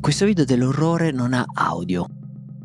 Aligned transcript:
Questo 0.00 0.24
video 0.24 0.46
dell'orrore 0.46 1.10
non 1.10 1.34
ha 1.34 1.44
audio. 1.52 2.06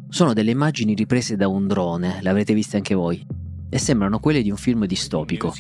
Sono 0.08 0.32
delle 0.32 0.52
immagini 0.52 0.94
riprese 0.94 1.36
da 1.36 1.50
un 1.50 1.68
drone, 1.68 2.20
l'avrete 2.22 2.54
viste 2.54 2.78
anche 2.78 2.96
voi 2.96 3.24
e 3.70 3.78
sembrano 3.78 4.20
quelle 4.20 4.42
di 4.42 4.50
un 4.50 4.56
film 4.56 4.86
distopico. 4.86 5.54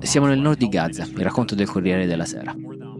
Siamo 0.00 0.26
nel 0.26 0.40
nord 0.40 0.58
di 0.58 0.68
Gaza, 0.68 1.04
il 1.04 1.22
racconto 1.22 1.54
del 1.54 1.68
Corriere 1.68 2.06
della 2.06 2.24
Sera. 2.24 2.52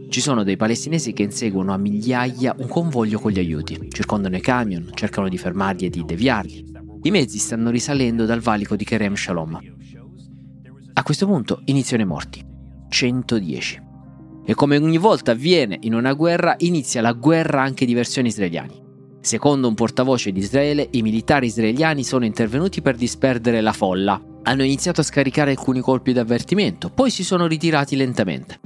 Ci 0.07 0.21
sono 0.21 0.43
dei 0.43 0.55
palestinesi 0.55 1.11
che 1.11 1.23
inseguono 1.23 1.73
a 1.73 1.77
migliaia 1.77 2.55
un 2.57 2.69
convoglio 2.69 3.19
con 3.19 3.31
gli 3.31 3.39
aiuti, 3.39 3.89
circondano 3.91 4.37
i 4.37 4.41
camion, 4.41 4.91
cercano 4.93 5.27
di 5.27 5.37
fermarli 5.37 5.87
e 5.87 5.89
di 5.89 6.05
deviarli. 6.05 6.71
I 7.03 7.11
mezzi 7.11 7.37
stanno 7.37 7.69
risalendo 7.69 8.25
dal 8.25 8.39
valico 8.39 8.77
di 8.77 8.85
Kerem 8.85 9.15
Shalom. 9.15 9.77
A 10.99 11.03
questo 11.03 11.25
punto 11.25 11.61
iniziano 11.65 12.03
i 12.03 12.05
morti. 12.05 12.45
110. 12.89 13.81
E 14.45 14.53
come 14.53 14.75
ogni 14.75 14.97
volta 14.97 15.31
avviene 15.31 15.77
in 15.83 15.93
una 15.93 16.11
guerra, 16.11 16.55
inizia 16.57 16.99
la 16.99 17.13
guerra 17.13 17.61
anche 17.61 17.85
di 17.85 17.93
versioni 17.93 18.27
israeliani. 18.27 18.83
Secondo 19.21 19.69
un 19.69 19.75
portavoce 19.75 20.33
di 20.33 20.39
Israele, 20.39 20.89
i 20.91 21.01
militari 21.01 21.45
israeliani 21.45 22.03
sono 22.03 22.25
intervenuti 22.25 22.81
per 22.81 22.97
disperdere 22.97 23.61
la 23.61 23.71
folla. 23.71 24.21
Hanno 24.43 24.63
iniziato 24.65 24.99
a 24.99 25.05
scaricare 25.05 25.51
alcuni 25.51 25.79
colpi 25.79 26.11
d'avvertimento, 26.11 26.89
poi 26.89 27.09
si 27.11 27.23
sono 27.23 27.47
ritirati 27.47 27.95
lentamente. 27.95 28.59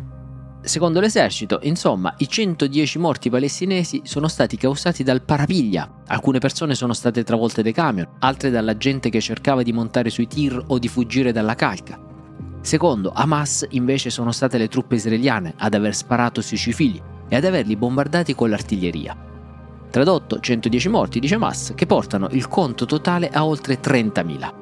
Secondo 0.63 0.99
l'esercito, 0.99 1.59
insomma, 1.61 2.15
i 2.17 2.27
110 2.27 2.97
morti 2.97 3.29
palestinesi 3.29 4.01
sono 4.05 4.27
stati 4.27 4.57
causati 4.57 5.03
dal 5.03 5.21
parapiglia. 5.21 6.01
Alcune 6.07 6.39
persone 6.39 6.73
sono 6.73 6.93
state 6.93 7.23
travolte 7.23 7.61
dai 7.61 7.73
camion, 7.73 8.09
altre 8.21 8.49
dalla 8.49 8.75
gente 8.75 9.11
che 9.11 9.21
cercava 9.21 9.61
di 9.61 9.71
montare 9.71 10.09
sui 10.09 10.25
tir 10.25 10.59
o 10.69 10.79
di 10.79 10.87
fuggire 10.87 11.31
dalla 11.31 11.53
calca. 11.53 12.11
Secondo 12.63 13.11
Hamas 13.13 13.67
invece 13.71 14.09
sono 14.09 14.31
state 14.31 14.57
le 14.57 14.69
truppe 14.69 14.95
israeliane 14.95 15.53
ad 15.57 15.73
aver 15.73 15.93
sparato 15.93 16.39
sui 16.39 16.55
civili 16.55 16.99
e 17.27 17.35
ad 17.35 17.43
averli 17.43 17.75
bombardati 17.75 18.33
con 18.33 18.49
l'artiglieria. 18.49 19.15
Tradotto 19.91 20.39
110 20.39 20.87
morti, 20.87 21.19
dice 21.19 21.35
Hamas, 21.35 21.73
che 21.75 21.85
portano 21.85 22.29
il 22.31 22.47
conto 22.47 22.85
totale 22.85 23.27
a 23.27 23.45
oltre 23.45 23.81
30.000. 23.81 24.61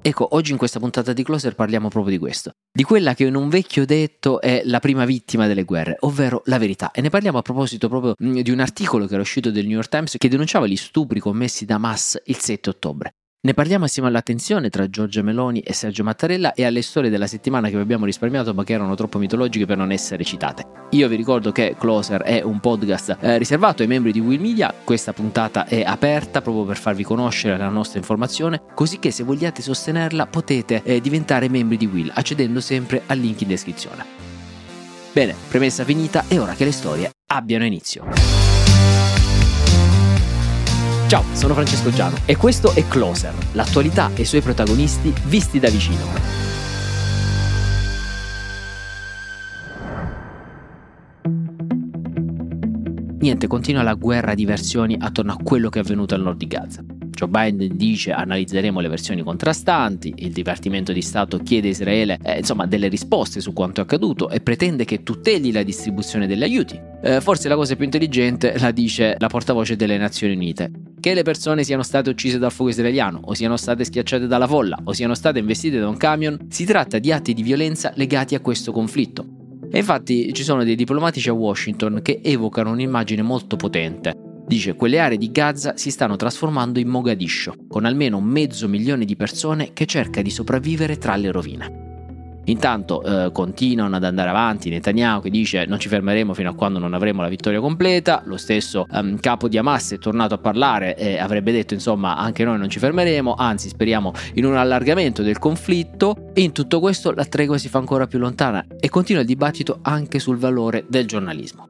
Ecco, 0.00 0.26
oggi 0.30 0.52
in 0.52 0.56
questa 0.56 0.78
puntata 0.78 1.12
di 1.12 1.22
Closer 1.22 1.54
parliamo 1.54 1.88
proprio 1.88 2.14
di 2.14 2.18
questo, 2.18 2.52
di 2.72 2.82
quella 2.82 3.12
che 3.12 3.24
in 3.24 3.34
un 3.34 3.50
vecchio 3.50 3.84
detto 3.84 4.40
è 4.40 4.62
la 4.64 4.80
prima 4.80 5.04
vittima 5.04 5.46
delle 5.46 5.64
guerre, 5.64 5.96
ovvero 6.00 6.40
la 6.46 6.56
verità. 6.56 6.92
E 6.92 7.02
ne 7.02 7.10
parliamo 7.10 7.36
a 7.36 7.42
proposito 7.42 7.90
proprio 7.90 8.14
mm, 8.24 8.38
di 8.38 8.50
un 8.50 8.60
articolo 8.60 9.06
che 9.06 9.12
era 9.12 9.22
uscito 9.22 9.50
del 9.50 9.66
New 9.66 9.74
York 9.74 9.90
Times 9.90 10.14
che 10.16 10.28
denunciava 10.30 10.66
gli 10.66 10.76
stupri 10.76 11.20
commessi 11.20 11.66
da 11.66 11.74
Hamas 11.74 12.18
il 12.24 12.36
7 12.36 12.70
ottobre. 12.70 13.12
Ne 13.40 13.54
parliamo 13.54 13.84
assieme 13.84 14.08
all'attenzione 14.08 14.68
tra 14.68 14.90
Giorgia 14.90 15.22
Meloni 15.22 15.60
e 15.60 15.72
Sergio 15.72 16.02
Mattarella 16.02 16.54
e 16.54 16.64
alle 16.64 16.82
storie 16.82 17.08
della 17.08 17.28
settimana 17.28 17.68
che 17.68 17.76
vi 17.76 17.82
abbiamo 17.82 18.04
risparmiato 18.04 18.52
ma 18.52 18.64
che 18.64 18.72
erano 18.72 18.96
troppo 18.96 19.20
mitologiche 19.20 19.64
per 19.64 19.76
non 19.76 19.92
essere 19.92 20.24
citate. 20.24 20.64
Io 20.90 21.06
vi 21.06 21.14
ricordo 21.14 21.52
che 21.52 21.76
Closer 21.78 22.22
è 22.22 22.42
un 22.42 22.58
podcast 22.58 23.16
eh, 23.20 23.38
riservato 23.38 23.82
ai 23.82 23.88
membri 23.88 24.10
di 24.10 24.18
Will 24.18 24.40
Media, 24.40 24.74
questa 24.82 25.12
puntata 25.12 25.66
è 25.66 25.82
aperta 25.82 26.42
proprio 26.42 26.64
per 26.64 26.78
farvi 26.78 27.04
conoscere 27.04 27.56
la 27.56 27.68
nostra 27.68 28.00
informazione, 28.00 28.60
così 28.74 28.98
che 28.98 29.12
se 29.12 29.22
vogliate 29.22 29.62
sostenerla 29.62 30.26
potete 30.26 30.82
eh, 30.82 31.00
diventare 31.00 31.48
membri 31.48 31.76
di 31.76 31.86
Will 31.86 32.10
accedendo 32.12 32.60
sempre 32.60 33.02
al 33.06 33.18
link 33.18 33.40
in 33.42 33.48
descrizione. 33.48 34.04
Bene, 35.12 35.36
premessa 35.46 35.84
finita 35.84 36.24
e 36.26 36.40
ora 36.40 36.54
che 36.54 36.64
le 36.64 36.72
storie 36.72 37.12
abbiano 37.28 37.64
inizio. 37.64 38.37
Ciao, 41.08 41.24
sono 41.32 41.54
Francesco 41.54 41.88
Giano 41.88 42.18
e 42.26 42.36
questo 42.36 42.74
è 42.74 42.86
Closer, 42.86 43.32
l'attualità 43.52 44.10
e 44.14 44.20
i 44.20 44.24
suoi 44.26 44.42
protagonisti 44.42 45.10
visti 45.24 45.58
da 45.58 45.70
vicino. 45.70 46.04
Niente, 53.20 53.46
continua 53.46 53.82
la 53.82 53.94
guerra 53.94 54.34
di 54.34 54.44
versioni 54.44 54.98
attorno 55.00 55.32
a 55.32 55.36
quello 55.42 55.70
che 55.70 55.78
è 55.78 55.82
avvenuto 55.82 56.14
al 56.14 56.20
nord 56.20 56.36
di 56.36 56.46
Gaza. 56.46 56.84
Joe 56.84 57.28
Biden 57.28 57.78
dice 57.78 58.12
analizzeremo 58.12 58.78
le 58.78 58.88
versioni 58.88 59.22
contrastanti, 59.22 60.12
il 60.18 60.32
Dipartimento 60.32 60.92
di 60.92 61.00
Stato 61.00 61.38
chiede 61.38 61.68
a 61.68 61.70
Israele 61.70 62.18
eh, 62.22 62.36
insomma, 62.36 62.66
delle 62.66 62.88
risposte 62.88 63.40
su 63.40 63.54
quanto 63.54 63.80
è 63.80 63.84
accaduto 63.84 64.28
e 64.28 64.40
pretende 64.40 64.84
che 64.84 65.02
tuteli 65.02 65.52
la 65.52 65.62
distribuzione 65.62 66.26
degli 66.26 66.42
aiuti. 66.42 66.78
Eh, 67.02 67.22
forse 67.22 67.48
la 67.48 67.56
cosa 67.56 67.76
più 67.76 67.86
intelligente 67.86 68.58
la 68.58 68.72
dice 68.72 69.16
la 69.18 69.28
portavoce 69.28 69.74
delle 69.74 69.96
Nazioni 69.96 70.34
Unite. 70.34 70.87
Che 71.00 71.14
le 71.14 71.22
persone 71.22 71.62
siano 71.62 71.82
state 71.82 72.10
uccise 72.10 72.38
dal 72.38 72.50
fuoco 72.50 72.72
israeliano, 72.72 73.20
o 73.24 73.34
siano 73.34 73.56
state 73.56 73.84
schiacciate 73.84 74.26
dalla 74.26 74.48
folla, 74.48 74.78
o 74.82 74.92
siano 74.92 75.14
state 75.14 75.38
investite 75.38 75.78
da 75.78 75.88
un 75.88 75.96
camion, 75.96 76.46
si 76.48 76.64
tratta 76.64 76.98
di 76.98 77.12
atti 77.12 77.34
di 77.34 77.42
violenza 77.42 77.92
legati 77.94 78.34
a 78.34 78.40
questo 78.40 78.72
conflitto. 78.72 79.24
E 79.70 79.78
infatti 79.78 80.32
ci 80.32 80.42
sono 80.42 80.64
dei 80.64 80.74
diplomatici 80.74 81.28
a 81.28 81.34
Washington 81.34 82.00
che 82.02 82.20
evocano 82.22 82.70
un'immagine 82.70 83.22
molto 83.22 83.56
potente. 83.56 84.12
Dice 84.46 84.74
quelle 84.74 84.98
aree 84.98 85.18
di 85.18 85.30
Gaza 85.30 85.76
si 85.76 85.90
stanno 85.90 86.16
trasformando 86.16 86.78
in 86.80 86.88
Mogadiscio, 86.88 87.54
con 87.68 87.84
almeno 87.84 88.20
mezzo 88.20 88.66
milione 88.66 89.04
di 89.04 89.14
persone 89.14 89.72
che 89.74 89.86
cerca 89.86 90.22
di 90.22 90.30
sopravvivere 90.30 90.96
tra 90.96 91.14
le 91.16 91.30
rovine. 91.30 91.87
Intanto 92.48 93.02
eh, 93.02 93.32
continuano 93.32 93.96
ad 93.96 94.04
andare 94.04 94.30
avanti 94.30 94.70
Netanyahu 94.70 95.22
che 95.22 95.30
dice 95.30 95.66
non 95.66 95.78
ci 95.78 95.88
fermeremo 95.88 96.32
fino 96.34 96.50
a 96.50 96.54
quando 96.54 96.78
non 96.78 96.94
avremo 96.94 97.22
la 97.22 97.28
vittoria 97.28 97.60
completa, 97.60 98.22
lo 98.24 98.36
stesso 98.36 98.86
um, 98.90 99.18
capo 99.18 99.48
di 99.48 99.58
Hamas 99.58 99.92
è 99.92 99.98
tornato 99.98 100.34
a 100.34 100.38
parlare 100.38 100.96
e 100.96 101.18
avrebbe 101.18 101.52
detto 101.52 101.74
insomma 101.74 102.16
anche 102.16 102.44
noi 102.44 102.58
non 102.58 102.70
ci 102.70 102.78
fermeremo, 102.78 103.34
anzi 103.34 103.68
speriamo 103.68 104.12
in 104.34 104.44
un 104.44 104.56
allargamento 104.56 105.22
del 105.22 105.38
conflitto 105.38 106.30
e 106.32 106.42
in 106.42 106.52
tutto 106.52 106.80
questo 106.80 107.12
la 107.12 107.24
tregua 107.24 107.58
si 107.58 107.68
fa 107.68 107.78
ancora 107.78 108.06
più 108.06 108.18
lontana 108.18 108.64
e 108.80 108.88
continua 108.88 109.20
il 109.20 109.26
dibattito 109.26 109.80
anche 109.82 110.18
sul 110.18 110.38
valore 110.38 110.84
del 110.88 111.06
giornalismo. 111.06 111.68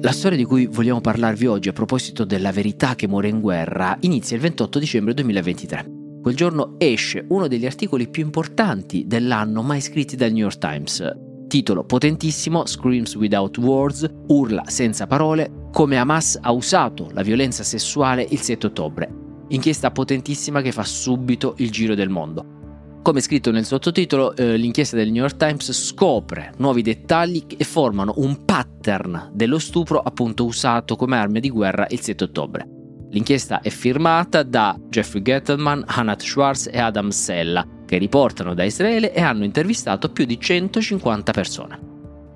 La 0.00 0.12
storia 0.12 0.38
di 0.38 0.44
cui 0.44 0.66
vogliamo 0.66 1.00
parlarvi 1.00 1.46
oggi 1.46 1.68
a 1.68 1.72
proposito 1.72 2.24
della 2.24 2.52
verità 2.52 2.94
che 2.94 3.08
muore 3.08 3.28
in 3.28 3.40
guerra 3.40 3.96
inizia 4.00 4.36
il 4.36 4.42
28 4.42 4.78
dicembre 4.78 5.12
2023. 5.12 5.97
Quel 6.28 6.40
giorno 6.40 6.74
esce 6.76 7.24
uno 7.28 7.48
degli 7.48 7.64
articoli 7.64 8.06
più 8.06 8.22
importanti 8.22 9.06
dell'anno 9.06 9.62
mai 9.62 9.80
scritti 9.80 10.14
dal 10.14 10.30
New 10.30 10.42
York 10.42 10.58
Times. 10.58 11.10
Titolo 11.48 11.84
potentissimo, 11.84 12.66
Screams 12.66 13.14
Without 13.14 13.56
Words, 13.56 14.06
urla 14.26 14.64
senza 14.66 15.06
parole, 15.06 15.68
come 15.72 15.96
Hamas 15.96 16.38
ha 16.38 16.52
usato 16.52 17.08
la 17.14 17.22
violenza 17.22 17.62
sessuale 17.62 18.26
il 18.28 18.42
7 18.42 18.66
ottobre. 18.66 19.10
Inchiesta 19.48 19.90
potentissima 19.90 20.60
che 20.60 20.70
fa 20.70 20.84
subito 20.84 21.54
il 21.56 21.70
giro 21.70 21.94
del 21.94 22.10
mondo. 22.10 22.98
Come 23.00 23.22
scritto 23.22 23.50
nel 23.50 23.64
sottotitolo, 23.64 24.36
eh, 24.36 24.58
l'inchiesta 24.58 24.96
del 24.96 25.10
New 25.10 25.22
York 25.22 25.38
Times 25.38 25.72
scopre 25.72 26.52
nuovi 26.58 26.82
dettagli 26.82 27.46
e 27.56 27.64
formano 27.64 28.12
un 28.18 28.44
pattern 28.44 29.30
dello 29.32 29.58
stupro 29.58 29.98
appunto 29.98 30.44
usato 30.44 30.94
come 30.94 31.16
arma 31.16 31.38
di 31.38 31.48
guerra 31.48 31.86
il 31.88 32.00
7 32.00 32.24
ottobre. 32.24 32.68
L'inchiesta 33.10 33.60
è 33.62 33.70
firmata 33.70 34.42
da 34.42 34.78
Jeffrey 34.88 35.22
Gettleman, 35.22 35.84
Hanat 35.86 36.22
Schwartz 36.22 36.68
e 36.70 36.78
Adam 36.78 37.08
Sella, 37.08 37.66
che 37.86 37.96
riportano 37.96 38.52
da 38.52 38.64
Israele 38.64 39.14
e 39.14 39.20
hanno 39.22 39.44
intervistato 39.44 40.10
più 40.10 40.26
di 40.26 40.38
150 40.38 41.32
persone. 41.32 41.80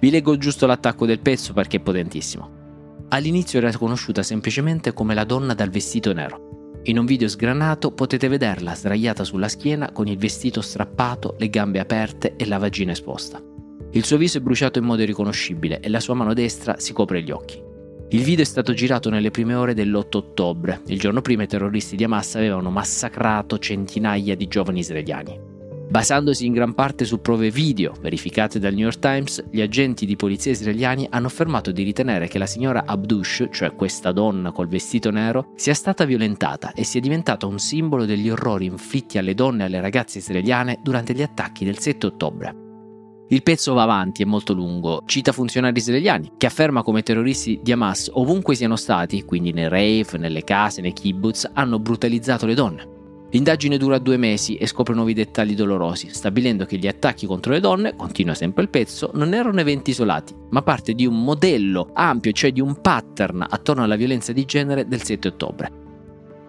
Vi 0.00 0.10
leggo 0.10 0.36
giusto 0.38 0.66
l'attacco 0.66 1.04
del 1.04 1.20
pezzo 1.20 1.52
perché 1.52 1.76
è 1.76 1.80
potentissimo. 1.80 2.60
All'inizio 3.08 3.58
era 3.58 3.76
conosciuta 3.76 4.22
semplicemente 4.22 4.94
come 4.94 5.12
la 5.12 5.24
donna 5.24 5.52
dal 5.52 5.68
vestito 5.68 6.14
nero. 6.14 6.80
In 6.84 6.98
un 6.98 7.04
video 7.04 7.28
sgranato 7.28 7.92
potete 7.92 8.26
vederla 8.28 8.74
sdraiata 8.74 9.22
sulla 9.22 9.48
schiena 9.48 9.92
con 9.92 10.08
il 10.08 10.16
vestito 10.16 10.62
strappato, 10.62 11.36
le 11.38 11.50
gambe 11.50 11.78
aperte 11.78 12.34
e 12.36 12.46
la 12.46 12.58
vagina 12.58 12.92
esposta. 12.92 13.40
Il 13.90 14.04
suo 14.04 14.16
viso 14.16 14.38
è 14.38 14.40
bruciato 14.40 14.78
in 14.78 14.86
modo 14.86 15.02
irriconoscibile 15.02 15.80
e 15.80 15.90
la 15.90 16.00
sua 16.00 16.14
mano 16.14 16.32
destra 16.32 16.78
si 16.78 16.94
copre 16.94 17.22
gli 17.22 17.30
occhi. 17.30 17.70
Il 18.12 18.24
video 18.24 18.44
è 18.44 18.46
stato 18.46 18.74
girato 18.74 19.08
nelle 19.08 19.30
prime 19.30 19.54
ore 19.54 19.72
dell'8 19.72 20.16
ottobre. 20.18 20.82
Il 20.88 20.98
giorno 20.98 21.22
prima 21.22 21.44
i 21.44 21.46
terroristi 21.46 21.96
di 21.96 22.04
Hamas 22.04 22.34
avevano 22.34 22.68
massacrato 22.68 23.58
centinaia 23.58 24.36
di 24.36 24.48
giovani 24.48 24.80
israeliani. 24.80 25.40
Basandosi 25.88 26.44
in 26.44 26.52
gran 26.52 26.74
parte 26.74 27.06
su 27.06 27.22
prove 27.22 27.50
video 27.50 27.94
verificate 28.02 28.58
dal 28.58 28.74
New 28.74 28.82
York 28.82 28.98
Times, 28.98 29.42
gli 29.50 29.62
agenti 29.62 30.04
di 30.04 30.16
polizia 30.16 30.52
israeliani 30.52 31.06
hanno 31.08 31.28
affermato 31.28 31.72
di 31.72 31.82
ritenere 31.84 32.28
che 32.28 32.36
la 32.36 32.44
signora 32.44 32.84
Abdush, 32.84 33.48
cioè 33.50 33.74
questa 33.74 34.12
donna 34.12 34.52
col 34.52 34.68
vestito 34.68 35.10
nero, 35.10 35.52
sia 35.56 35.72
stata 35.72 36.04
violentata 36.04 36.74
e 36.74 36.84
sia 36.84 37.00
diventata 37.00 37.46
un 37.46 37.58
simbolo 37.58 38.04
degli 38.04 38.28
orrori 38.28 38.66
inflitti 38.66 39.16
alle 39.16 39.32
donne 39.32 39.62
e 39.62 39.66
alle 39.68 39.80
ragazze 39.80 40.18
israeliane 40.18 40.80
durante 40.82 41.14
gli 41.14 41.22
attacchi 41.22 41.64
del 41.64 41.78
7 41.78 42.06
ottobre. 42.08 42.61
Il 43.32 43.42
pezzo 43.42 43.72
va 43.72 43.84
avanti, 43.84 44.20
è 44.20 44.26
molto 44.26 44.52
lungo, 44.52 45.04
cita 45.06 45.32
funzionari 45.32 45.78
israeliani, 45.78 46.32
che 46.36 46.44
afferma 46.44 46.82
come 46.82 47.02
terroristi 47.02 47.60
di 47.62 47.72
Hamas 47.72 48.10
ovunque 48.12 48.54
siano 48.54 48.76
stati, 48.76 49.24
quindi 49.24 49.52
nei 49.52 49.70
rave, 49.70 50.18
nelle 50.18 50.44
case, 50.44 50.82
nei 50.82 50.92
kibbutz, 50.92 51.48
hanno 51.54 51.78
brutalizzato 51.78 52.44
le 52.44 52.52
donne. 52.52 52.88
L'indagine 53.30 53.78
dura 53.78 53.96
due 53.96 54.18
mesi 54.18 54.56
e 54.56 54.66
scopre 54.66 54.94
nuovi 54.94 55.14
dettagli 55.14 55.54
dolorosi, 55.54 56.10
stabilendo 56.10 56.66
che 56.66 56.76
gli 56.76 56.86
attacchi 56.86 57.24
contro 57.24 57.52
le 57.52 57.60
donne, 57.60 57.96
continua 57.96 58.34
sempre 58.34 58.64
il 58.64 58.68
pezzo, 58.68 59.10
non 59.14 59.32
erano 59.32 59.60
eventi 59.60 59.92
isolati, 59.92 60.34
ma 60.50 60.60
parte 60.60 60.92
di 60.92 61.06
un 61.06 61.24
modello 61.24 61.88
ampio, 61.94 62.32
cioè 62.32 62.52
di 62.52 62.60
un 62.60 62.82
pattern 62.82 63.46
attorno 63.48 63.82
alla 63.82 63.96
violenza 63.96 64.34
di 64.34 64.44
genere 64.44 64.86
del 64.86 65.02
7 65.02 65.28
ottobre. 65.28 65.81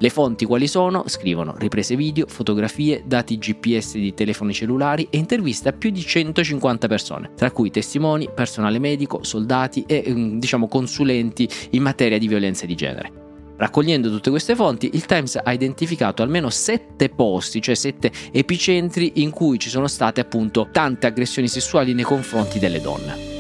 Le 0.04 0.10
fonti 0.10 0.44
quali 0.44 0.68
sono? 0.68 1.06
Scrivono 1.08 1.56
riprese 1.58 1.96
video, 1.96 2.26
fotografie, 2.28 3.04
dati 3.06 3.38
GPS 3.38 3.94
di 3.94 4.14
telefoni 4.14 4.52
cellulari 4.52 5.08
e 5.10 5.18
interviste 5.18 5.70
a 5.70 5.72
più 5.72 5.92
di 5.92 6.02
150 6.02 6.88
persone, 6.90 7.32
tra 7.38 7.52
cui 7.52 7.72
testimoni, 7.72 8.28
personale 8.36 8.80
medico, 8.80 9.24
soldati 9.24 9.86
e 9.88 10.04
mm, 10.10 10.40
diciamo 10.40 10.68
consulenti 10.68 11.48
in 11.70 11.84
materia 11.84 12.18
di 12.18 12.28
violenza 12.28 12.66
di 12.66 12.76
genere. 12.76 13.12
Raccogliendo 13.56 14.10
tutte 14.10 14.30
queste 14.30 14.56
fonti, 14.56 14.90
il 14.92 15.06
Times 15.06 15.40
ha 15.42 15.54
identificato 15.54 16.22
almeno 16.22 16.50
sette 16.50 17.08
posti, 17.08 17.62
cioè 17.62 17.74
sette 17.74 18.12
epicentri 18.34 19.22
in 19.22 19.30
cui 19.30 19.58
ci 19.58 19.70
sono 19.70 19.88
state 19.88 20.20
appunto 20.20 20.68
tante 20.70 21.08
aggressioni 21.08 21.48
sessuali 21.48 21.94
nei 21.94 22.04
confronti 22.04 22.60
delle 22.60 22.82
donne. 22.82 23.33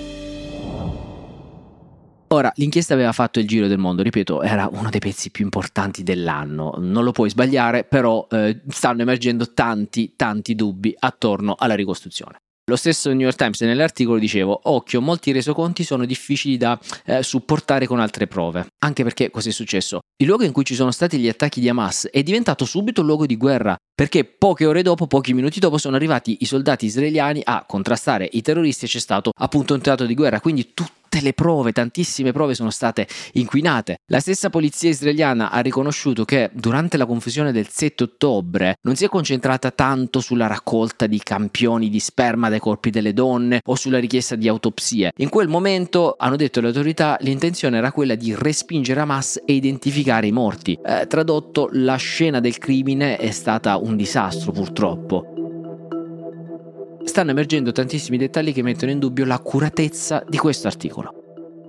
Ora, 2.33 2.51
l'inchiesta 2.55 2.95
aveva 2.95 3.11
fatto 3.11 3.39
il 3.39 3.47
giro 3.47 3.67
del 3.67 3.77
mondo, 3.77 4.01
ripeto, 4.01 4.41
era 4.41 4.67
uno 4.71 4.89
dei 4.89 4.99
pezzi 4.99 5.29
più 5.29 5.43
importanti 5.43 6.01
dell'anno, 6.01 6.73
non 6.79 7.03
lo 7.03 7.11
puoi 7.11 7.29
sbagliare, 7.29 7.83
però 7.83 8.25
eh, 8.31 8.59
stanno 8.69 9.03
emergendo 9.03 9.53
tanti, 9.53 10.13
tanti 10.15 10.55
dubbi 10.55 10.95
attorno 10.97 11.53
alla 11.55 11.75
ricostruzione. 11.75 12.37
Lo 12.71 12.75
stesso 12.75 13.09
New 13.09 13.19
York 13.19 13.35
Times 13.35 13.61
nell'articolo 13.61 14.17
dicevo, 14.17 14.61
occhio, 14.63 14.99
molti 14.99 15.31
resoconti 15.31 15.83
sono 15.83 16.05
difficili 16.05 16.57
da 16.57 16.79
eh, 17.05 17.21
supportare 17.21 17.85
con 17.85 17.99
altre 17.99 18.25
prove, 18.25 18.65
anche 18.83 19.03
perché 19.03 19.29
cosa 19.29 19.49
è 19.49 19.51
successo? 19.51 19.99
Il 20.17 20.25
luogo 20.25 20.43
in 20.43 20.53
cui 20.53 20.65
ci 20.65 20.73
sono 20.73 20.89
stati 20.89 21.19
gli 21.19 21.27
attacchi 21.27 21.59
di 21.59 21.69
Hamas 21.69 22.07
è 22.11 22.23
diventato 22.23 22.65
subito 22.65 23.01
un 23.01 23.07
luogo 23.07 23.27
di 23.27 23.37
guerra, 23.37 23.75
perché 23.93 24.23
poche 24.23 24.65
ore 24.65 24.81
dopo, 24.81 25.05
pochi 25.05 25.35
minuti 25.35 25.59
dopo, 25.59 25.77
sono 25.77 25.97
arrivati 25.97 26.37
i 26.39 26.45
soldati 26.45 26.87
israeliani 26.87 27.41
a 27.43 27.63
contrastare 27.67 28.27
i 28.31 28.41
terroristi 28.41 28.85
e 28.85 28.87
c'è 28.87 28.99
stato 28.99 29.29
appunto 29.39 29.75
un 29.75 29.81
teatro 29.81 30.07
di 30.07 30.15
guerra, 30.15 30.39
quindi 30.39 30.73
tutto 30.73 31.01
tutte 31.13 31.21
le 31.21 31.33
prove, 31.33 31.71
tantissime 31.71 32.31
prove 32.31 32.55
sono 32.55 32.71
state 32.71 33.07
inquinate. 33.33 33.99
La 34.07 34.19
stessa 34.19 34.49
polizia 34.49 34.89
israeliana 34.89 35.51
ha 35.51 35.59
riconosciuto 35.59 36.25
che 36.25 36.49
durante 36.53 36.97
la 36.97 37.05
confusione 37.05 37.51
del 37.51 37.67
7 37.69 38.03
ottobre 38.03 38.77
non 38.81 38.95
si 38.95 39.05
è 39.05 39.09
concentrata 39.09 39.69
tanto 39.69 40.19
sulla 40.19 40.47
raccolta 40.47 41.05
di 41.05 41.19
campioni 41.19 41.89
di 41.89 41.99
sperma 41.99 42.49
dai 42.49 42.59
corpi 42.59 42.89
delle 42.89 43.13
donne 43.13 43.61
o 43.63 43.75
sulla 43.75 43.99
richiesta 43.99 44.35
di 44.35 44.47
autopsie. 44.47 45.11
In 45.17 45.29
quel 45.29 45.47
momento, 45.47 46.15
hanno 46.17 46.35
detto 46.35 46.61
le 46.61 46.67
autorità, 46.67 47.17
l'intenzione 47.21 47.77
era 47.77 47.91
quella 47.91 48.15
di 48.15 48.33
respingere 48.35 49.01
Hamas 49.01 49.41
e 49.45 49.53
identificare 49.53 50.25
i 50.25 50.31
morti. 50.31 50.79
Eh, 50.83 51.05
tradotto, 51.07 51.69
la 51.73 51.95
scena 51.95 52.39
del 52.39 52.57
crimine 52.57 53.17
è 53.17 53.29
stata 53.29 53.77
un 53.77 53.95
disastro 53.95 54.51
purtroppo 54.51 55.42
stanno 57.03 57.31
emergendo 57.31 57.71
tantissimi 57.71 58.17
dettagli 58.17 58.53
che 58.53 58.61
mettono 58.61 58.91
in 58.91 58.99
dubbio 58.99 59.25
l'accuratezza 59.25 60.23
di 60.27 60.37
questo 60.37 60.67
articolo. 60.67 61.13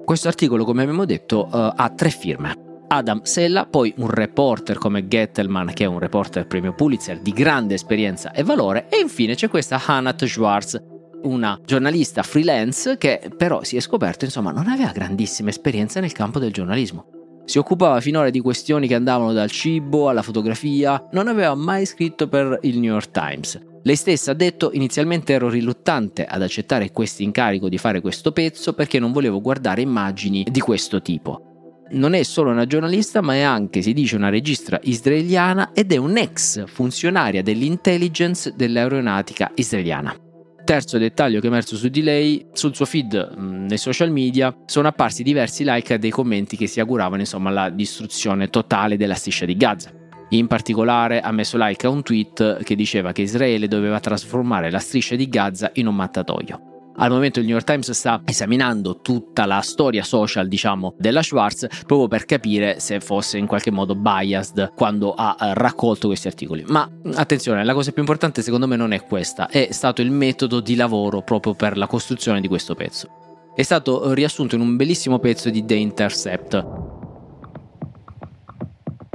Questo 0.04 0.28
articolo, 0.28 0.64
come 0.64 0.82
abbiamo 0.82 1.04
detto, 1.04 1.48
uh, 1.50 1.72
ha 1.74 1.92
tre 1.96 2.10
firme. 2.10 2.62
Adam 2.88 3.22
Sella, 3.22 3.66
poi 3.66 3.92
un 3.96 4.10
reporter 4.10 4.76
come 4.76 5.08
Gettelman, 5.08 5.72
che 5.72 5.84
è 5.84 5.86
un 5.86 5.98
reporter 5.98 6.46
premio 6.46 6.74
Pulitzer 6.74 7.20
di 7.20 7.32
grande 7.32 7.74
esperienza 7.74 8.30
e 8.32 8.42
valore, 8.42 8.88
e 8.88 9.00
infine 9.00 9.34
c'è 9.34 9.48
questa 9.48 9.80
Hanat 9.84 10.24
Schwartz, 10.26 10.82
una 11.22 11.58
giornalista 11.64 12.22
freelance 12.22 12.98
che 12.98 13.30
però 13.36 13.62
si 13.64 13.76
è 13.76 13.80
scoperto, 13.80 14.26
insomma, 14.26 14.52
non 14.52 14.68
aveva 14.68 14.92
grandissima 14.92 15.48
esperienza 15.48 16.00
nel 16.00 16.12
campo 16.12 16.38
del 16.38 16.52
giornalismo. 16.52 17.23
Si 17.44 17.58
occupava 17.58 18.00
finora 18.00 18.30
di 18.30 18.40
questioni 18.40 18.86
che 18.86 18.94
andavano 18.94 19.32
dal 19.32 19.50
cibo 19.50 20.08
alla 20.08 20.22
fotografia, 20.22 21.08
non 21.12 21.28
aveva 21.28 21.54
mai 21.54 21.84
scritto 21.84 22.26
per 22.26 22.58
il 22.62 22.78
New 22.78 22.92
York 22.92 23.10
Times. 23.10 23.60
Lei 23.82 23.96
stessa 23.96 24.30
ha 24.30 24.34
detto 24.34 24.70
inizialmente 24.72 25.34
ero 25.34 25.50
riluttante 25.50 26.24
ad 26.24 26.40
accettare 26.40 26.90
questo 26.90 27.22
incarico 27.22 27.68
di 27.68 27.76
fare 27.76 28.00
questo 28.00 28.32
pezzo 28.32 28.72
perché 28.72 28.98
non 28.98 29.12
volevo 29.12 29.42
guardare 29.42 29.82
immagini 29.82 30.46
di 30.50 30.60
questo 30.60 31.02
tipo. 31.02 31.82
Non 31.90 32.14
è 32.14 32.22
solo 32.22 32.50
una 32.50 32.66
giornalista 32.66 33.20
ma 33.20 33.34
è 33.34 33.42
anche, 33.42 33.82
si 33.82 33.92
dice, 33.92 34.16
una 34.16 34.30
regista 34.30 34.80
israeliana 34.84 35.72
ed 35.74 35.92
è 35.92 35.98
un'ex 35.98 36.64
funzionaria 36.66 37.42
dell'intelligence 37.42 38.54
dell'aeronautica 38.56 39.52
israeliana. 39.54 40.23
Terzo 40.64 40.96
dettaglio 40.96 41.40
che 41.40 41.46
è 41.46 41.50
emerso 41.50 41.76
su 41.76 41.88
di 41.88 42.02
lei, 42.02 42.46
sul 42.54 42.74
suo 42.74 42.86
feed 42.86 43.34
mh, 43.36 43.66
nei 43.66 43.76
social 43.76 44.10
media 44.10 44.56
sono 44.64 44.88
apparsi 44.88 45.22
diversi 45.22 45.62
like 45.62 45.94
e 45.94 45.98
dei 45.98 46.10
commenti 46.10 46.56
che 46.56 46.66
si 46.66 46.80
auguravano 46.80 47.20
insomma 47.20 47.50
la 47.50 47.68
distruzione 47.68 48.48
totale 48.48 48.96
della 48.96 49.14
striscia 49.14 49.44
di 49.44 49.56
Gaza. 49.56 49.90
In 50.30 50.46
particolare 50.46 51.20
ha 51.20 51.30
messo 51.32 51.58
like 51.58 51.86
a 51.86 51.90
un 51.90 52.02
tweet 52.02 52.62
che 52.62 52.74
diceva 52.74 53.12
che 53.12 53.22
Israele 53.22 53.68
doveva 53.68 54.00
trasformare 54.00 54.70
la 54.70 54.78
striscia 54.78 55.16
di 55.16 55.28
Gaza 55.28 55.70
in 55.74 55.86
un 55.86 55.96
mattatoio. 55.96 56.73
Al 56.96 57.10
momento 57.10 57.40
il 57.40 57.46
New 57.46 57.54
York 57.54 57.66
Times 57.66 57.90
sta 57.90 58.22
esaminando 58.24 59.00
tutta 59.00 59.46
la 59.46 59.60
storia 59.60 60.04
social, 60.04 60.46
diciamo, 60.46 60.94
della 60.96 61.22
Schwartz 61.22 61.66
proprio 61.86 62.06
per 62.06 62.24
capire 62.24 62.78
se 62.78 63.00
fosse 63.00 63.36
in 63.36 63.46
qualche 63.46 63.72
modo 63.72 63.96
biased 63.96 64.72
quando 64.76 65.12
ha 65.12 65.36
eh, 65.40 65.54
raccolto 65.54 66.06
questi 66.06 66.28
articoli. 66.28 66.64
Ma 66.68 66.88
attenzione, 67.14 67.64
la 67.64 67.74
cosa 67.74 67.90
più 67.90 68.00
importante 68.00 68.42
secondo 68.42 68.68
me 68.68 68.76
non 68.76 68.92
è 68.92 69.02
questa, 69.04 69.48
è 69.48 69.68
stato 69.72 70.02
il 70.02 70.12
metodo 70.12 70.60
di 70.60 70.76
lavoro 70.76 71.22
proprio 71.22 71.54
per 71.54 71.76
la 71.76 71.86
costruzione 71.86 72.40
di 72.40 72.46
questo 72.48 72.74
pezzo. 72.74 73.08
È 73.56 73.62
stato 73.62 74.12
riassunto 74.12 74.56
in 74.56 74.60
un 74.60 74.76
bellissimo 74.76 75.18
pezzo 75.18 75.48
di 75.48 75.64
The 75.64 75.74
Intercept, 75.74 76.93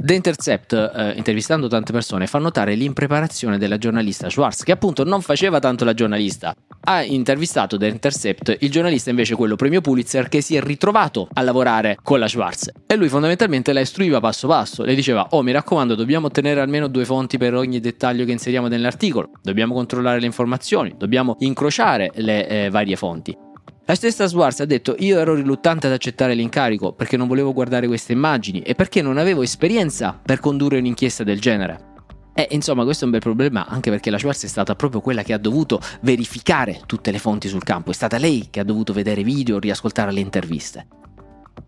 The 0.02 0.14
Intercept, 0.14 0.72
eh, 0.72 1.12
intervistando 1.16 1.68
tante 1.68 1.92
persone, 1.92 2.26
fa 2.26 2.38
notare 2.38 2.74
l'impreparazione 2.74 3.58
della 3.58 3.76
giornalista 3.76 4.30
Schwartz, 4.30 4.62
che 4.62 4.72
appunto 4.72 5.04
non 5.04 5.20
faceva 5.20 5.58
tanto 5.58 5.84
la 5.84 5.92
giornalista. 5.92 6.54
Ha 6.84 7.02
intervistato 7.02 7.76
The 7.76 7.86
Intercept 7.86 8.56
il 8.60 8.70
giornalista 8.70 9.10
invece 9.10 9.34
quello 9.34 9.56
premio 9.56 9.82
Pulitzer 9.82 10.28
che 10.30 10.40
si 10.40 10.56
è 10.56 10.62
ritrovato 10.62 11.28
a 11.34 11.42
lavorare 11.42 11.98
con 12.02 12.18
la 12.18 12.28
Schwartz 12.28 12.70
e 12.86 12.96
lui 12.96 13.10
fondamentalmente 13.10 13.74
la 13.74 13.80
istruiva 13.80 14.20
passo 14.20 14.48
passo. 14.48 14.84
Le 14.84 14.94
diceva: 14.94 15.26
"Oh, 15.30 15.42
mi 15.42 15.52
raccomando, 15.52 15.94
dobbiamo 15.94 16.28
ottenere 16.28 16.62
almeno 16.62 16.88
due 16.88 17.04
fonti 17.04 17.36
per 17.36 17.54
ogni 17.54 17.78
dettaglio 17.78 18.24
che 18.24 18.32
inseriamo 18.32 18.68
nell'articolo. 18.68 19.32
Dobbiamo 19.42 19.74
controllare 19.74 20.18
le 20.18 20.26
informazioni, 20.26 20.94
dobbiamo 20.96 21.36
incrociare 21.40 22.10
le 22.14 22.48
eh, 22.48 22.70
varie 22.70 22.96
fonti". 22.96 23.48
La 23.90 23.96
stessa 23.96 24.28
Swartz 24.28 24.60
ha 24.60 24.66
detto 24.66 24.94
io 25.00 25.18
ero 25.18 25.34
riluttante 25.34 25.88
ad 25.88 25.92
accettare 25.92 26.34
l'incarico 26.34 26.92
perché 26.92 27.16
non 27.16 27.26
volevo 27.26 27.52
guardare 27.52 27.88
queste 27.88 28.12
immagini 28.12 28.60
e 28.60 28.76
perché 28.76 29.02
non 29.02 29.18
avevo 29.18 29.42
esperienza 29.42 30.16
per 30.22 30.38
condurre 30.38 30.78
un'inchiesta 30.78 31.24
del 31.24 31.40
genere. 31.40 31.88
E 32.32 32.46
insomma 32.52 32.84
questo 32.84 33.02
è 33.02 33.06
un 33.06 33.10
bel 33.10 33.20
problema 33.20 33.66
anche 33.66 33.90
perché 33.90 34.10
la 34.10 34.18
Schwartz 34.18 34.44
è 34.44 34.46
stata 34.46 34.76
proprio 34.76 35.00
quella 35.00 35.24
che 35.24 35.32
ha 35.32 35.38
dovuto 35.38 35.80
verificare 36.02 36.82
tutte 36.86 37.10
le 37.10 37.18
fonti 37.18 37.48
sul 37.48 37.64
campo, 37.64 37.90
è 37.90 37.92
stata 37.92 38.16
lei 38.16 38.46
che 38.48 38.60
ha 38.60 38.62
dovuto 38.62 38.92
vedere 38.92 39.24
video, 39.24 39.58
riascoltare 39.58 40.12
le 40.12 40.20
interviste. 40.20 40.86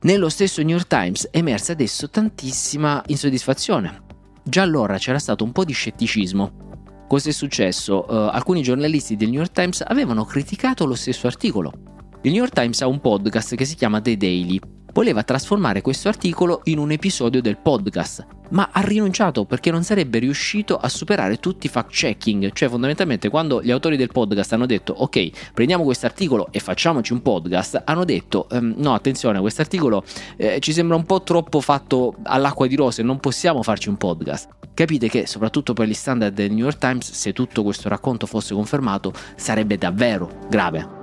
Nello 0.02 0.28
stesso 0.28 0.62
New 0.62 0.76
York 0.76 0.86
Times 0.86 1.28
è 1.28 1.38
emersa 1.38 1.72
adesso 1.72 2.08
tantissima 2.08 3.02
insoddisfazione. 3.08 4.00
Già 4.44 4.62
allora 4.62 4.96
c'era 4.96 5.18
stato 5.18 5.42
un 5.42 5.50
po' 5.50 5.64
di 5.64 5.72
scetticismo. 5.72 7.04
Cosa 7.08 7.30
è 7.30 7.32
successo? 7.32 8.06
Uh, 8.08 8.14
alcuni 8.30 8.62
giornalisti 8.62 9.16
del 9.16 9.30
New 9.30 9.38
York 9.38 9.50
Times 9.50 9.82
avevano 9.84 10.24
criticato 10.24 10.86
lo 10.86 10.94
stesso 10.94 11.26
articolo 11.26 11.90
il 12.24 12.30
New 12.30 12.40
York 12.40 12.52
Times 12.52 12.80
ha 12.80 12.86
un 12.86 13.00
podcast 13.00 13.56
che 13.56 13.64
si 13.64 13.74
chiama 13.74 14.00
The 14.00 14.16
Daily. 14.16 14.60
Voleva 14.92 15.24
trasformare 15.24 15.80
questo 15.80 16.08
articolo 16.08 16.60
in 16.64 16.78
un 16.78 16.92
episodio 16.92 17.40
del 17.42 17.56
podcast, 17.56 18.24
ma 18.50 18.68
ha 18.70 18.80
rinunciato 18.82 19.44
perché 19.44 19.72
non 19.72 19.82
sarebbe 19.82 20.20
riuscito 20.20 20.76
a 20.76 20.88
superare 20.88 21.38
tutti 21.38 21.66
i 21.66 21.68
fact-checking, 21.68 22.52
cioè 22.52 22.68
fondamentalmente 22.68 23.28
quando 23.28 23.60
gli 23.60 23.72
autori 23.72 23.96
del 23.96 24.12
podcast 24.12 24.52
hanno 24.52 24.66
detto 24.66 24.92
ok, 24.92 25.52
prendiamo 25.52 25.82
questo 25.82 26.06
articolo 26.06 26.46
e 26.52 26.60
facciamoci 26.60 27.12
un 27.12 27.22
podcast, 27.22 27.82
hanno 27.86 28.04
detto 28.04 28.48
ehm, 28.50 28.74
no, 28.76 28.94
attenzione, 28.94 29.40
questo 29.40 29.62
articolo 29.62 30.04
eh, 30.36 30.60
ci 30.60 30.72
sembra 30.72 30.94
un 30.94 31.04
po' 31.04 31.22
troppo 31.22 31.60
fatto 31.60 32.14
all'acqua 32.22 32.68
di 32.68 32.76
rose, 32.76 33.02
non 33.02 33.18
possiamo 33.18 33.64
farci 33.64 33.88
un 33.88 33.96
podcast. 33.96 34.48
Capite 34.74 35.08
che 35.08 35.26
soprattutto 35.26 35.72
per 35.72 35.88
gli 35.88 35.94
standard 35.94 36.34
del 36.34 36.50
New 36.50 36.64
York 36.64 36.78
Times, 36.78 37.10
se 37.10 37.32
tutto 37.32 37.64
questo 37.64 37.88
racconto 37.88 38.26
fosse 38.26 38.54
confermato, 38.54 39.12
sarebbe 39.34 39.76
davvero 39.76 40.30
grave. 40.48 41.01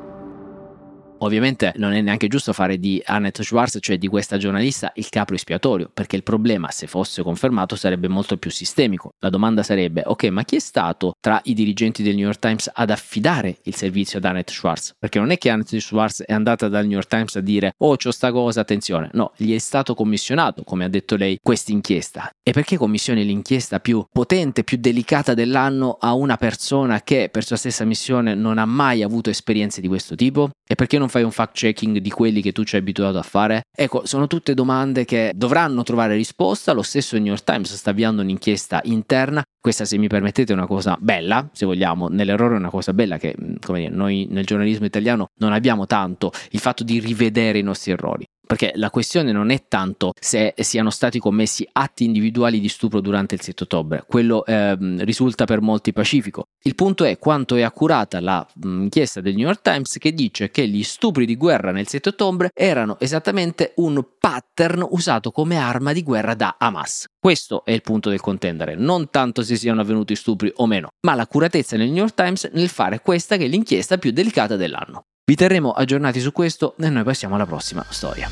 Ovviamente 1.20 1.74
non 1.78 1.94
è 1.94 2.02
neanche 2.02 2.28
giusto 2.28 2.54
fare 2.54 2.78
di 2.78 3.02
Annette 3.06 3.44
Schwartz, 3.44 3.78
cioè 3.82 3.98
di 3.98 4.08
questa 4.08 4.38
giornalista, 4.38 4.92
il 4.96 5.10
capro 5.10 5.36
espiatorio, 5.36 5.90
perché 5.94 6.16
il 6.16 6.24
problema, 6.24 6.72
se 6.72 6.88
fosse 6.88 7.24
confermato, 7.24 7.76
sarebbe 7.76 8.08
molto 8.08 8.38
più 8.38 8.52
sistemico. 8.52 9.12
La 9.20 9.30
domanda 9.30 9.64
sarebbe, 9.64 10.04
ok, 10.06 10.26
ma 10.26 10.44
chi 10.44 10.56
è 10.56 10.60
stato 10.60 11.14
tra 11.20 11.40
i 11.44 11.54
dirigenti 11.54 12.04
del 12.04 12.16
New 12.16 12.26
York 12.26 12.40
Times 12.40 12.70
ad 12.74 12.90
affidare 12.90 13.58
il 13.64 13.76
servizio 13.76 14.20
ad 14.20 14.26
Annette 14.26 14.54
Schwartz? 14.54 14.94
Perché 14.98 15.20
non 15.20 15.32
è 15.32 15.38
che 15.38 15.50
Annette 15.50 15.80
Schwartz 15.80 16.24
è 16.24 16.34
andata 16.34 16.68
dal 16.68 16.84
New 16.84 16.94
York 16.94 17.08
Times 17.08 17.36
a 17.36 17.42
dire, 17.42 17.74
oh, 17.78 17.96
c'ho 17.96 18.12
sta 18.12 18.32
cosa, 18.32 18.62
attenzione. 18.62 19.10
No, 19.14 19.34
gli 19.36 19.54
è 19.54 19.60
stato 19.60 19.94
commissionato, 19.94 20.64
come 20.64 20.86
ha 20.86 20.90
detto 20.90 21.16
lei, 21.16 21.38
questa 21.42 21.72
inchiesta. 21.72 22.30
E 22.42 22.52
perché 22.52 22.78
commissioni 22.78 23.26
l'inchiesta 23.26 23.80
più 23.80 24.06
potente, 24.10 24.64
più 24.64 24.78
delicata 24.78 25.34
dell'anno 25.34 25.98
a 26.00 26.14
una 26.14 26.38
persona 26.38 27.02
che 27.02 27.30
per 27.32 27.44
sua 27.44 27.58
stessa 27.58 27.84
missione 27.84 28.36
non 28.36 28.58
ha 28.58 28.66
mai 28.66 29.04
avuto 29.04 29.30
esperienze 29.30 29.82
di 29.82 29.88
questo 29.88 30.16
tipo? 30.16 30.50
E 30.68 30.76
perché 30.76 30.98
non 30.98 31.09
fai 31.10 31.24
un 31.24 31.32
fact 31.32 31.56
checking 31.56 31.98
di 31.98 32.10
quelli 32.10 32.42
che 32.42 32.52
tu 32.52 32.64
ci 32.64 32.76
hai 32.76 32.82
abituato 32.82 33.18
a 33.18 33.24
fare? 33.24 33.64
Ecco, 33.76 34.06
sono 34.06 34.28
tutte 34.28 34.54
domande 34.54 35.06
che 35.06 35.32
dovranno 35.36 35.84
trovare 35.84 36.16
risposta. 36.16 36.72
Lo 36.72 36.82
stesso 36.82 37.18
New 37.18 37.26
York 37.26 37.44
Times 37.44 37.74
sta 37.74 37.90
avviando 37.90 38.22
un'inchiesta 38.22 38.80
interna. 38.84 39.44
Questa, 39.60 39.86
se 39.86 39.98
mi 39.98 40.08
permettete, 40.08 40.54
è 40.54 40.56
una 40.56 40.68
cosa 40.68 40.98
bella, 41.00 41.50
se 41.52 41.66
vogliamo. 41.66 42.08
Nell'errore 42.08 42.56
è 42.56 42.60
una 42.60 42.70
cosa 42.70 42.94
bella 42.94 43.18
che, 43.18 43.36
come 43.66 43.80
dire, 43.80 43.94
noi 43.94 44.28
nel 44.30 44.46
giornalismo 44.46 44.86
italiano 44.86 45.28
non 45.40 45.52
abbiamo 45.52 45.86
tanto 45.86 46.32
il 46.52 46.60
fatto 46.60 46.84
di 46.84 47.00
rivedere 47.00 47.60
i 47.60 47.64
nostri 47.64 47.92
errori. 47.92 48.26
Perché 48.50 48.72
la 48.78 48.90
questione 48.90 49.32
non 49.32 49.52
è 49.52 49.68
tanto 49.68 50.12
se 50.20 50.56
siano 50.58 50.90
stati 50.90 51.20
commessi 51.20 51.70
atti 51.72 52.06
individuali 52.06 52.60
di 52.60 52.68
stupro 52.68 53.00
durante 53.00 53.36
il 53.36 53.42
7 53.42 53.66
ottobre, 53.66 54.04
quello 54.08 54.44
eh, 54.44 54.76
risulta 55.02 55.46
per 55.46 55.62
molti 55.62 55.94
pacifico. 55.94 56.46
Il 56.64 56.74
punto 56.74 57.04
è 57.04 57.20
quanto 57.20 57.54
è 57.54 57.62
accurata 57.62 58.18
l'inchiesta 58.56 59.22
del 59.22 59.36
New 59.36 59.46
York 59.46 59.62
Times 59.62 60.00
che 60.00 60.16
dice 60.16 60.50
che 60.50 60.68
gli 60.68 60.82
stupri 60.82 61.28
di 61.28 61.36
guerra 61.36 61.72
nel 61.72 61.88
7 61.88 62.10
ottobre 62.10 62.50
erano 62.56 63.00
esattamente 63.00 63.74
un 63.76 64.04
pattern 64.18 64.84
usato 64.90 65.30
come 65.30 65.58
arma 65.58 65.94
di 65.94 66.02
guerra 66.02 66.34
da 66.34 66.56
Hamas. 66.58 67.06
Questo 67.20 67.64
è 67.64 67.72
il 67.72 67.84
punto 67.84 68.10
del 68.10 68.20
contendere, 68.20 68.74
non 68.74 69.12
tanto 69.12 69.44
se 69.44 69.58
siano 69.58 69.82
avvenuti 69.82 70.16
stupri 70.16 70.52
o 70.56 70.66
meno, 70.66 70.88
ma 71.06 71.14
l'accuratezza 71.14 71.78
nel 71.78 71.90
New 71.90 71.98
York 71.98 72.16
Times 72.16 72.50
nel 72.52 72.70
fare 72.70 73.02
questa 73.02 73.38
che 73.38 73.46
è 73.46 73.48
l'inchiesta 73.48 74.00
più 74.00 74.10
delicata 74.10 74.56
dell'anno. 74.56 75.04
Vi 75.30 75.36
terremo 75.36 75.74
aggiornati 75.74 76.20
su 76.20 76.32
questo 76.32 76.74
e 76.80 76.90
noi 76.90 77.04
passiamo 77.04 77.36
alla 77.36 77.46
prossima 77.46 77.86
storia. 77.88 78.28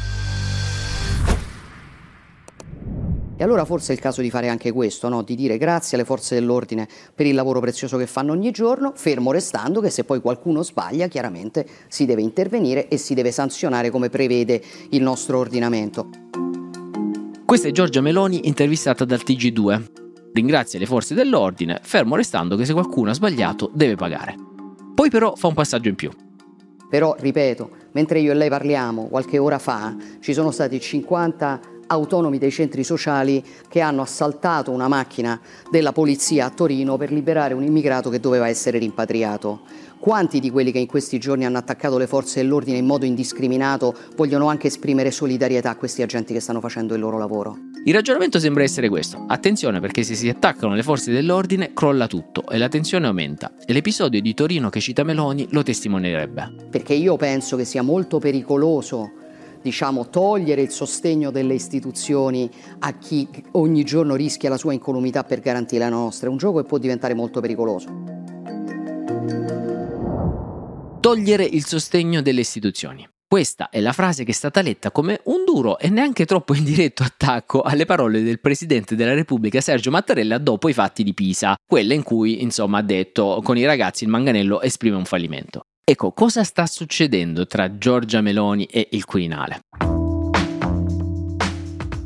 E 3.38 3.44
allora 3.44 3.66
forse 3.66 3.92
è 3.92 3.96
il 3.96 4.02
caso 4.02 4.22
di 4.22 4.32
fare 4.32 4.48
anche 4.50 4.72
questo, 4.72 5.08
no? 5.08 5.22
di 5.22 5.36
dire 5.36 5.60
grazie 5.60 5.96
alle 5.96 6.08
forze 6.08 6.34
dell'ordine 6.34 6.88
per 7.14 7.28
il 7.28 7.36
lavoro 7.36 7.60
prezioso 7.60 7.98
che 7.98 8.08
fanno 8.08 8.32
ogni 8.32 8.50
giorno, 8.50 8.94
fermo 8.96 9.32
restando 9.32 9.80
che 9.80 9.92
se 9.92 10.06
poi 10.06 10.22
qualcuno 10.22 10.64
sbaglia 10.64 11.06
chiaramente 11.06 11.68
si 11.88 12.08
deve 12.08 12.24
intervenire 12.24 12.88
e 12.88 12.98
si 12.98 13.14
deve 13.14 13.32
sanzionare 13.32 13.92
come 13.92 14.10
prevede 14.10 14.60
il 14.90 15.04
nostro 15.04 15.38
ordinamento. 15.38 16.10
Questa 17.46 17.68
è 17.68 17.72
Giorgia 17.72 18.02
Meloni 18.02 18.48
intervistata 18.48 19.06
dal 19.06 19.22
TG2. 19.24 19.84
Ringrazia 20.34 20.80
le 20.80 20.88
forze 20.88 21.14
dell'ordine, 21.14 21.80
fermo 21.84 22.16
restando 22.16 22.56
che 22.56 22.66
se 22.66 22.74
qualcuno 22.74 23.12
ha 23.12 23.14
sbagliato 23.14 23.70
deve 23.72 23.94
pagare. 23.94 24.36
Poi 24.96 25.12
però 25.12 25.36
fa 25.36 25.46
un 25.46 25.54
passaggio 25.54 25.90
in 25.90 25.96
più. 25.96 26.10
Però, 26.90 27.16
ripeto, 27.18 27.70
mentre 27.92 28.20
io 28.20 28.32
e 28.32 28.36
lei 28.36 28.50
parliamo, 28.50 29.08
qualche 29.08 29.38
ora 29.38 29.60
fa, 29.60 29.96
ci 30.20 30.34
sono 30.34 30.52
stati 30.52 30.80
50 30.80 31.60
autonomi 31.88 32.38
dei 32.38 32.52
centri 32.52 32.84
sociali 32.84 33.44
che 33.68 33.80
hanno 33.82 34.02
assaltato 34.02 34.72
una 34.72 34.88
macchina 34.88 35.40
della 35.70 35.92
polizia 35.92 36.46
a 36.46 36.50
Torino 36.50 36.98
per 36.98 37.12
liberare 37.12 37.54
un 37.54 37.64
immigrato 37.64 38.10
che 38.10 38.20
doveva 38.20 38.48
essere 38.48 38.78
rimpatriato. 38.78 39.62
Quanti 40.00 40.40
di 40.40 40.50
quelli 40.52 40.72
che 40.72 40.80
in 40.80 40.86
questi 40.86 41.18
giorni 41.18 41.46
hanno 41.46 41.58
attaccato 41.58 41.98
le 41.98 42.08
forze 42.08 42.42
dell'ordine 42.42 42.78
in 42.78 42.86
modo 42.86 43.06
indiscriminato 43.06 43.96
vogliono 44.16 44.48
anche 44.48 44.68
esprimere 44.68 45.12
solidarietà 45.12 45.72
a 45.72 45.76
questi 45.76 46.02
agenti 46.02 46.34
che 46.34 46.40
stanno 46.40 46.62
facendo 46.62 46.94
il 46.94 47.02
loro 47.02 47.18
lavoro? 47.18 47.58
Il 47.84 47.94
ragionamento 47.94 48.40
sembra 48.40 48.64
essere 48.64 48.90
questo. 48.90 49.24
Attenzione 49.28 49.80
perché 49.80 50.04
se 50.04 50.14
si 50.14 50.30
attaccano 50.30 50.76
le 50.76 50.84
forze 50.84 51.12
dell'ordine 51.12 51.72
crolla 51.74 52.08
tutto 52.08 52.46
e 52.48 52.58
la 52.58 52.68
tensione 52.68 53.08
aumenta. 53.08 53.54
E 53.66 53.74
l'episodio 53.74 54.22
di 54.22 54.34
Torino 54.34 54.70
che 54.70 54.80
cita 54.80 55.04
Meloni 55.04 55.48
lo 55.52 55.64
testimonierebbe. 55.64 56.68
Perché 56.70 56.94
io 56.94 57.16
penso 57.16 57.56
che 57.56 57.66
sia 57.66 57.82
molto 57.82 58.20
pericoloso 58.20 59.12
diciamo, 59.62 60.10
togliere 60.10 60.62
il 60.62 60.70
sostegno 60.70 61.32
delle 61.32 61.54
istituzioni 61.54 62.50
a 62.80 62.94
chi 62.94 63.28
ogni 63.52 63.84
giorno 63.84 64.16
rischia 64.16 64.50
la 64.50 64.58
sua 64.58 64.74
incolumità 64.74 65.24
per 65.24 65.40
garantire 65.40 65.84
la 65.84 65.90
nostra. 65.90 66.28
È 66.28 66.32
un 66.32 66.38
gioco 66.38 66.62
che 66.62 66.68
può 66.68 66.78
diventare 66.78 67.14
molto 67.14 67.42
pericoloso. 67.42 68.17
Togliere 71.08 71.46
il 71.46 71.64
sostegno 71.66 72.22
delle 72.22 72.42
istituzioni. 72.42 73.08
Questa 73.26 73.70
è 73.70 73.80
la 73.80 73.94
frase 73.94 74.26
che 74.26 74.32
è 74.32 74.34
stata 74.34 74.62
letta 74.62 74.92
come 74.92 75.22
un 75.28 75.46
duro 75.46 75.80
e 75.80 75.88
neanche 75.88 76.26
troppo 76.26 76.54
indiretto 76.54 77.04
attacco 77.04 77.62
alle 77.62 77.86
parole 77.86 78.22
del 78.24 78.42
Presidente 78.42 78.94
della 78.98 79.14
Repubblica 79.14 79.62
Sergio 79.62 79.90
Mattarella 79.90 80.38
dopo 80.38 80.68
i 80.68 80.74
fatti 80.74 81.04
di 81.04 81.14
Pisa, 81.14 81.56
quelle 81.66 81.94
in 81.94 82.04
cui 82.04 82.42
insomma 82.42 82.80
ha 82.80 82.82
detto 82.82 83.40
con 83.42 83.56
i 83.56 83.64
ragazzi 83.64 84.04
il 84.04 84.10
manganello 84.10 84.60
esprime 84.60 84.98
un 84.98 85.06
fallimento. 85.06 85.62
Ecco, 85.82 86.12
cosa 86.12 86.44
sta 86.44 86.66
succedendo 86.66 87.48
tra 87.48 87.78
Giorgia 87.78 88.20
Meloni 88.20 88.66
e 88.66 88.90
il 88.92 89.06
Quirinale? 89.06 89.60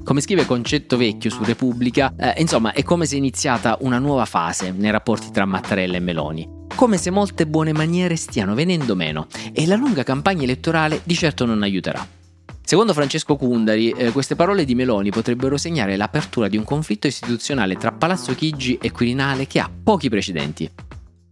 Come 0.04 0.22
scrive 0.22 0.46
Concetto 0.46 0.98
Vecchio 0.98 1.32
su 1.32 1.44
Repubblica, 1.44 2.14
eh, 2.16 2.40
insomma, 2.40 2.72
è 2.74 2.84
come 2.84 3.08
se 3.08 3.16
è 3.16 3.18
iniziata 3.18 3.80
una 3.82 3.98
nuova 3.98 4.26
fase 4.26 4.70
nei 4.70 4.92
rapporti 4.92 5.32
tra 5.32 5.46
Mattarella 5.46 5.98
e 5.98 6.02
Meloni. 6.02 6.61
Come 6.82 6.98
se 6.98 7.12
molte 7.12 7.46
buone 7.46 7.74
maniere 7.74 8.16
stiano 8.16 8.56
venendo 8.56 8.96
meno 8.96 9.28
e 9.54 9.68
la 9.68 9.76
lunga 9.76 10.02
campagna 10.02 10.42
elettorale 10.42 11.02
di 11.04 11.14
certo 11.14 11.46
non 11.46 11.62
aiuterà. 11.62 12.04
Secondo 12.64 12.94
Francesco 12.94 13.36
Cundari, 13.36 13.92
eh, 13.92 14.10
queste 14.10 14.36
parole 14.36 14.66
di 14.66 14.74
Meloni 14.74 15.12
potrebbero 15.12 15.58
segnare 15.58 15.96
l'apertura 15.96 16.48
di 16.48 16.58
un 16.58 16.64
conflitto 16.64 17.06
istituzionale 17.06 17.76
tra 17.76 17.92
Palazzo 17.92 18.34
Chigi 18.34 18.80
e 18.82 18.90
Quirinale 18.90 19.46
che 19.46 19.60
ha 19.60 19.70
pochi 19.84 20.10
precedenti. 20.10 20.68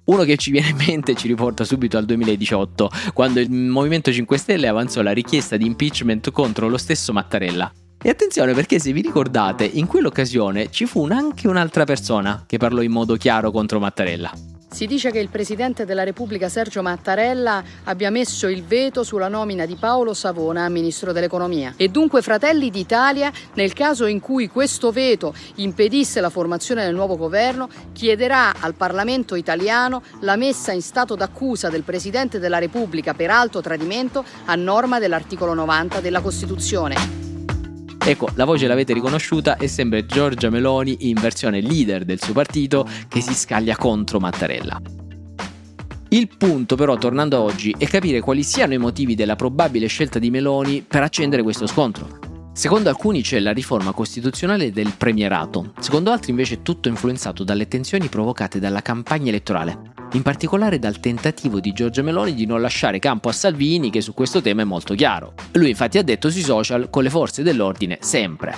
Uno 0.04 0.24
che 0.24 0.38
ci 0.38 0.52
viene 0.52 0.70
in 0.70 0.76
mente 0.86 1.16
ci 1.16 1.26
riporta 1.26 1.64
subito 1.64 1.98
al 1.98 2.06
2018, 2.06 2.92
quando 3.14 3.40
il 3.40 3.50
Movimento 3.50 4.12
5 4.12 4.38
Stelle 4.38 4.68
avanzò 4.68 5.02
la 5.02 5.14
richiesta 5.14 5.58
di 5.58 5.66
impeachment 5.66 6.30
contro 6.30 6.70
lo 6.70 6.78
stesso 6.78 7.12
Mattarella. 7.12 7.74
E 8.00 8.08
attenzione 8.08 8.54
perché 8.54 8.78
se 8.78 8.94
vi 8.94 9.02
ricordate, 9.02 9.66
in 9.66 9.88
quell'occasione 9.88 10.70
ci 10.70 10.86
fu 10.86 11.08
anche 11.08 11.48
un'altra 11.48 11.86
persona 11.86 12.44
che 12.46 12.60
parlò 12.60 12.84
in 12.84 12.92
modo 12.92 13.16
chiaro 13.16 13.50
contro 13.50 13.80
Mattarella. 13.80 14.32
Si 14.72 14.86
dice 14.86 15.10
che 15.10 15.18
il 15.18 15.30
Presidente 15.30 15.84
della 15.84 16.04
Repubblica 16.04 16.48
Sergio 16.48 16.84
Mattarella 16.84 17.64
abbia 17.86 18.12
messo 18.12 18.48
il 18.48 18.64
veto 18.64 19.04
sulla 19.04 19.28
nomina 19.28 19.66
di 19.66 19.76
Paolo 19.76 20.14
Savona 20.14 20.64
a 20.64 20.70
Ministro 20.70 21.12
dell'Economia. 21.12 21.74
E 21.76 21.88
dunque 21.90 22.22
Fratelli 22.22 22.70
d'Italia, 22.70 23.32
nel 23.56 23.74
caso 23.74 24.06
in 24.06 24.20
cui 24.20 24.48
questo 24.48 24.92
veto 24.92 25.34
impedisse 25.56 26.22
la 26.22 26.30
formazione 26.30 26.86
del 26.86 26.94
nuovo 26.94 27.18
governo, 27.18 27.68
chiederà 27.94 28.54
al 28.60 28.76
Parlamento 28.76 29.34
italiano 29.34 30.04
la 30.22 30.36
messa 30.36 30.72
in 30.72 30.84
stato 30.84 31.16
d'accusa 31.16 31.70
del 31.70 31.84
Presidente 31.84 32.38
della 32.38 32.60
Repubblica 32.60 33.16
per 33.16 33.32
alto 33.32 33.62
tradimento 33.62 34.24
a 34.46 34.54
norma 34.54 35.00
dell'articolo 35.00 35.56
90 35.56 36.00
della 36.00 36.22
Costituzione. 36.22 37.29
Ecco, 38.10 38.28
la 38.34 38.46
voce 38.46 38.66
l'avete 38.66 38.92
riconosciuta 38.94 39.58
e 39.58 39.68
sembra 39.68 40.04
Giorgia 40.04 40.50
Meloni 40.50 41.10
in 41.10 41.20
versione 41.22 41.62
leader 41.62 42.06
del 42.06 42.20
suo 42.20 42.34
partito 42.34 42.90
che 43.08 43.22
si 43.22 43.36
scaglia 43.36 43.76
contro 43.76 44.20
Mattarella. 44.20 44.82
Il 46.08 46.28
punto 46.36 46.76
però, 46.76 46.98
tornando 46.98 47.38
a 47.38 47.42
oggi, 47.42 47.76
è 47.78 47.86
capire 47.86 48.20
quali 48.20 48.42
siano 48.42 48.74
i 48.74 48.80
motivi 48.80 49.14
della 49.14 49.36
probabile 49.36 49.86
scelta 49.86 50.18
di 50.18 50.32
Meloni 50.32 50.82
per 50.82 51.04
accendere 51.04 51.44
questo 51.44 51.68
scontro. 51.68 52.29
Secondo 52.60 52.90
alcuni 52.90 53.22
c'è 53.22 53.40
la 53.40 53.54
riforma 53.54 53.94
costituzionale 53.94 54.74
del 54.74 54.92
premierato, 54.98 55.72
secondo 55.80 56.12
altri 56.12 56.32
invece 56.32 56.56
è 56.56 56.62
tutto 56.62 56.90
influenzato 56.90 57.46
dalle 57.46 57.70
tensioni 57.70 58.10
provocate 58.10 58.60
dalla 58.60 58.82
campagna 58.82 59.30
elettorale 59.30 59.94
in 60.12 60.24
particolare 60.24 60.78
dal 60.78 61.00
tentativo 61.00 61.62
di 61.62 61.72
Giorgia 61.72 62.02
Meloni 62.02 62.34
di 62.34 62.46
non 62.46 62.60
lasciare 62.60 63.00
campo 63.00 63.30
a 63.30 63.32
Salvini 63.32 63.90
che 63.90 64.02
su 64.02 64.14
questo 64.14 64.42
tema 64.42 64.64
è 64.64 64.66
molto 64.66 64.94
chiaro. 64.94 65.36
Lui 65.54 65.70
infatti 65.70 66.00
ha 66.00 66.04
detto 66.04 66.30
sui 66.30 66.42
social 66.42 66.90
con 66.90 67.04
le 67.04 67.10
forze 67.10 67.44
dell'ordine 67.44 68.00
sempre. 68.02 68.54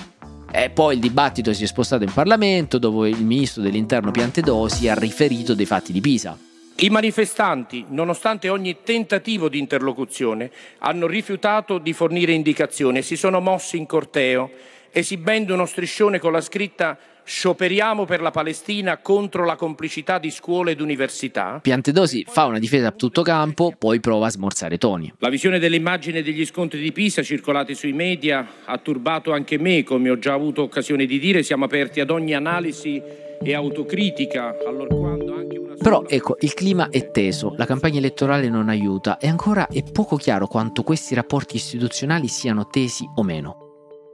E 0.50 0.70
poi 0.70 0.94
il 0.94 1.00
dibattito 1.00 1.52
si 1.52 1.62
è 1.62 1.66
spostato 1.68 2.02
in 2.02 2.12
Parlamento 2.12 2.78
dove 2.78 3.08
il 3.08 3.24
ministro 3.24 3.62
dell'interno 3.62 4.10
Piantedosi 4.10 4.88
ha 4.88 4.94
riferito 4.94 5.54
dei 5.54 5.66
fatti 5.66 5.92
di 5.92 6.00
Pisa. 6.00 6.36
I 6.82 6.90
manifestanti, 6.90 7.84
nonostante 7.90 8.48
ogni 8.48 8.78
tentativo 8.82 9.48
di 9.48 9.60
interlocuzione, 9.60 10.50
hanno 10.78 11.06
rifiutato 11.06 11.78
di 11.78 11.92
fornire 11.92 12.32
indicazioni 12.32 12.98
e 12.98 13.02
si 13.02 13.14
sono 13.14 13.38
mossi 13.38 13.76
in 13.76 13.86
corteo, 13.86 14.50
esibendo 14.90 15.54
uno 15.54 15.66
striscione 15.66 16.18
con 16.18 16.32
la 16.32 16.40
scritta 16.40 16.98
Scioperiamo 17.24 18.04
per 18.04 18.20
la 18.20 18.30
Palestina 18.30 18.98
contro 18.98 19.44
la 19.44 19.56
complicità 19.56 20.18
di 20.18 20.30
scuole 20.30 20.72
ed 20.72 20.80
università. 20.80 21.60
Piantedosi 21.62 22.24
fa 22.28 22.46
una 22.46 22.58
difesa 22.58 22.88
a 22.88 22.92
tutto 22.92 23.22
campo, 23.22 23.72
poi 23.78 24.00
prova 24.00 24.26
a 24.26 24.30
smorzare 24.30 24.78
toni. 24.78 25.12
La 25.18 25.28
visione 25.28 25.58
delle 25.58 25.76
immagini 25.76 26.22
degli 26.22 26.44
scontri 26.44 26.80
di 26.80 26.92
Pisa 26.92 27.22
circolate 27.22 27.74
sui 27.74 27.92
media 27.92 28.46
ha 28.64 28.78
turbato 28.78 29.32
anche 29.32 29.58
me, 29.58 29.84
come 29.84 30.10
ho 30.10 30.18
già 30.18 30.32
avuto 30.32 30.62
occasione 30.62 31.06
di 31.06 31.18
dire, 31.18 31.42
siamo 31.42 31.64
aperti 31.64 32.00
ad 32.00 32.10
ogni 32.10 32.34
analisi 32.34 33.00
e 33.44 33.54
autocritica, 33.54 34.56
allorquando 34.66 35.34
anche 35.34 35.58
una 35.58 35.74
Però 35.74 36.04
ecco, 36.06 36.36
il 36.40 36.54
clima 36.54 36.88
è 36.90 37.10
teso, 37.10 37.54
la 37.56 37.66
campagna 37.66 37.98
elettorale 37.98 38.48
non 38.48 38.68
aiuta 38.68 39.18
e 39.18 39.28
ancora 39.28 39.68
è 39.68 39.82
poco 39.82 40.16
chiaro 40.16 40.46
quanto 40.46 40.82
questi 40.82 41.14
rapporti 41.14 41.56
istituzionali 41.56 42.28
siano 42.28 42.66
tesi 42.66 43.08
o 43.14 43.22
meno. 43.22 43.61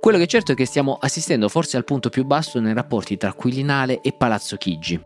Quello 0.01 0.19
che 0.19 0.25
è 0.25 0.29
certo 0.29 0.53
è 0.53 0.55
che 0.55 0.65
stiamo 0.65 0.97
assistendo 1.01 1.49
forse 1.49 1.77
al 1.77 1.85
punto 1.85 2.09
più 2.09 2.25
basso 2.25 2.61
nei 2.61 2.73
rapporti 2.73 3.17
tra 3.17 3.33
Quirinale 3.33 4.01
e 4.01 4.13
Palazzo 4.13 4.57
Chigi. 4.57 4.99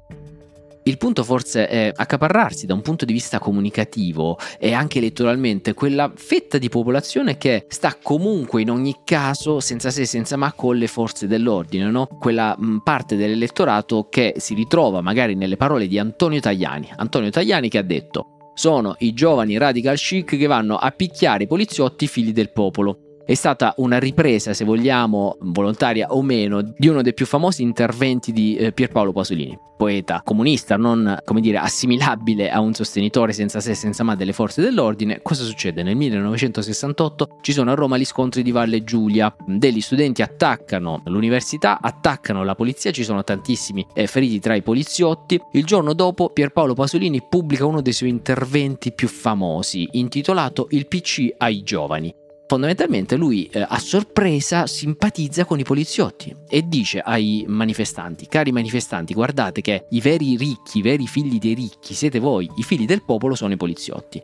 Il 0.85 0.99
punto 0.99 1.25
forse 1.25 1.67
è 1.67 1.93
accaparrarsi 1.95 2.67
da 2.67 2.75
un 2.75 2.83
punto 2.83 3.05
di 3.05 3.13
vista 3.13 3.39
comunicativo 3.39 4.37
e 4.59 4.73
anche 4.73 4.99
elettoralmente 4.99 5.75
quella 5.75 6.13
fetta 6.15 6.59
di 6.59 6.69
popolazione 6.69 7.39
che 7.39 7.67
sta 7.69 7.97
comunque 8.03 8.63
in 8.63 8.71
ogni 8.71 8.97
caso 9.05 9.61
senza 9.61 9.91
se 9.91 10.05
senza 10.05 10.37
ma 10.37 10.53
con 10.53 10.77
le 10.77 10.89
forze 10.89 11.27
dell'ordine, 11.27 11.89
no? 11.89 12.07
quella 12.19 12.57
parte 12.83 13.17
dell'elettorato 13.17 14.09
che 14.11 14.35
si 14.39 14.55
ritrova 14.55 15.01
magari 15.01 15.37
nelle 15.37 15.57
parole 15.57 15.87
di 15.87 15.99
Antonio 15.99 16.41
Tajani. 16.41 16.93
Antonio 16.97 17.31
Tajani 17.31 17.69
che 17.69 17.79
ha 17.79 17.83
detto 17.83 18.27
sono 18.55 18.97
i 18.99 19.15
giovani 19.15 19.57
radical 19.57 19.97
chic 19.97 20.37
che 20.37 20.47
vanno 20.47 20.77
a 20.77 20.91
picchiare 20.91 21.45
i 21.45 21.47
poliziotti 21.47 22.07
figli 22.07 22.33
del 22.33 22.53
popolo 22.53 23.12
è 23.25 23.35
stata 23.35 23.75
una 23.79 23.99
ripresa, 23.99 24.53
se 24.53 24.65
vogliamo, 24.65 25.37
volontaria 25.41 26.09
o 26.11 26.23
meno, 26.23 26.61
di 26.63 26.89
uno 26.89 27.03
dei 27.03 27.15
più 27.15 27.27
famosi 27.27 27.63
interventi 27.63 28.33
di 28.33 28.57
eh, 28.57 28.73
Pierpaolo 28.73 29.13
Pasolini, 29.13 29.59
poeta 29.77 30.23
comunista, 30.25 30.77
non 30.77 31.19
come 31.25 31.41
dire 31.41 31.59
assimilabile 31.59 32.51
a 32.51 32.61
un 32.61 32.75
sostenitore 32.75 33.33
senza 33.33 33.61
sé 33.61 33.71
e 33.71 33.75
senza 33.75 34.03
ma 34.03 34.17
delle 34.17 34.33
forze 34.33 34.61
dell'ordine. 34.61 35.21
Cosa 35.23 35.45
succede? 35.45 35.83
Nel 35.83 35.97
1968 35.97 37.39
ci 37.43 37.53
sono 37.53 37.71
a 37.71 37.75
Roma 37.75 37.97
gli 37.97 38.05
scontri 38.05 38.43
di 38.43 38.51
Valle 38.51 38.85
Giulia, 38.85 39.35
degli 39.47 39.81
studenti 39.81 40.23
attaccano 40.23 41.03
l'università, 41.07 41.81
attaccano 41.81 42.45
la 42.45 42.55
polizia, 42.55 42.91
ci 42.91 43.05
sono 43.05 43.23
tantissimi 43.23 43.87
eh, 43.95 44.07
feriti 44.07 44.41
tra 44.41 44.55
i 44.55 44.63
poliziotti. 44.63 45.41
Il 45.53 45.65
giorno 45.65 45.93
dopo 45.93 46.31
Pierpaolo 46.31 46.75
Pasolini 46.75 47.23
pubblica 47.29 47.67
uno 47.67 47.81
dei 47.81 47.93
suoi 47.93 48.11
interventi 48.11 48.93
più 48.93 49.09
famosi, 49.09 49.89
intitolato 49.93 50.67
Il 50.71 50.87
PC 50.87 51.35
ai 51.39 51.63
giovani 51.63 52.15
fondamentalmente 52.47 53.17
lui 53.17 53.47
eh, 53.47 53.65
a 53.67 53.79
sorpresa 53.79 54.67
simpatizza 54.67 55.45
con 55.45 55.59
i 55.59 55.65
poliziotti 55.65 56.35
e 56.49 56.67
dice 56.67 57.01
ai 57.01 57.45
manifestanti, 57.47 58.27
cari 58.27 58.53
manifestanti, 58.53 59.15
guardate 59.15 59.61
che 59.61 59.87
i 59.91 60.01
veri 60.01 60.37
ricchi, 60.37 60.79
i 60.79 60.83
veri 60.83 61.07
figli 61.07 61.39
dei 61.39 61.55
ricchi 61.55 61.95
siete 61.95 62.19
voi, 62.19 62.51
i 62.57 62.63
figli 62.63 62.85
del 62.85 63.03
popolo 63.05 63.35
sono 63.35 63.53
i 63.53 63.57
poliziotti. 63.57 64.23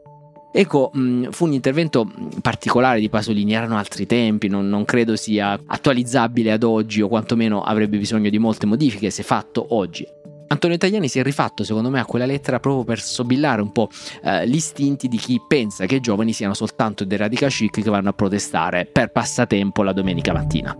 Ecco, 0.50 0.90
mm, 0.96 1.26
fu 1.30 1.44
un 1.44 1.52
intervento 1.52 2.04
mm, 2.04 2.38
particolare 2.40 3.00
di 3.00 3.08
Pasolini, 3.08 3.52
erano 3.52 3.76
altri 3.76 4.06
tempi, 4.06 4.48
non, 4.48 4.68
non, 4.68 4.84
credo 4.84 5.14
sia 5.14 5.58
attualizzabile 5.66 6.52
ad 6.52 6.62
oggi 6.62 7.02
o 7.02 7.08
quantomeno 7.08 7.62
avrebbe 7.62 7.98
bisogno 7.98 8.30
di 8.30 8.38
molte 8.38 8.66
modifiche 8.66 9.10
se 9.10 9.22
fatto 9.22 9.74
oggi. 9.74 10.06
Antonio 10.48 10.78
Tajani 10.78 11.08
si 11.08 11.18
è 11.18 11.22
rifatto 11.22 11.62
secondo 11.62 11.90
me 11.90 12.00
a 12.00 12.06
quella 12.06 12.26
lettera 12.26 12.58
proprio 12.58 12.84
per 12.84 13.00
sobillare 13.00 13.60
un 13.60 13.70
po' 13.70 13.88
eh, 14.22 14.48
gli 14.48 14.54
istinti 14.54 15.06
di 15.08 15.18
chi 15.18 15.40
pensa 15.46 15.86
che 15.86 15.96
i 15.96 16.00
giovani 16.00 16.32
siano 16.32 16.54
soltanto 16.54 17.04
dei 17.04 17.18
radical 17.18 17.50
chic 17.50 17.82
che 17.82 17.90
vanno 17.90 18.08
a 18.08 18.12
protestare 18.14 18.86
per 18.86 19.12
passatempo 19.12 19.82
la 19.82 19.92
domenica 19.92 20.32
mattina. 20.32 20.74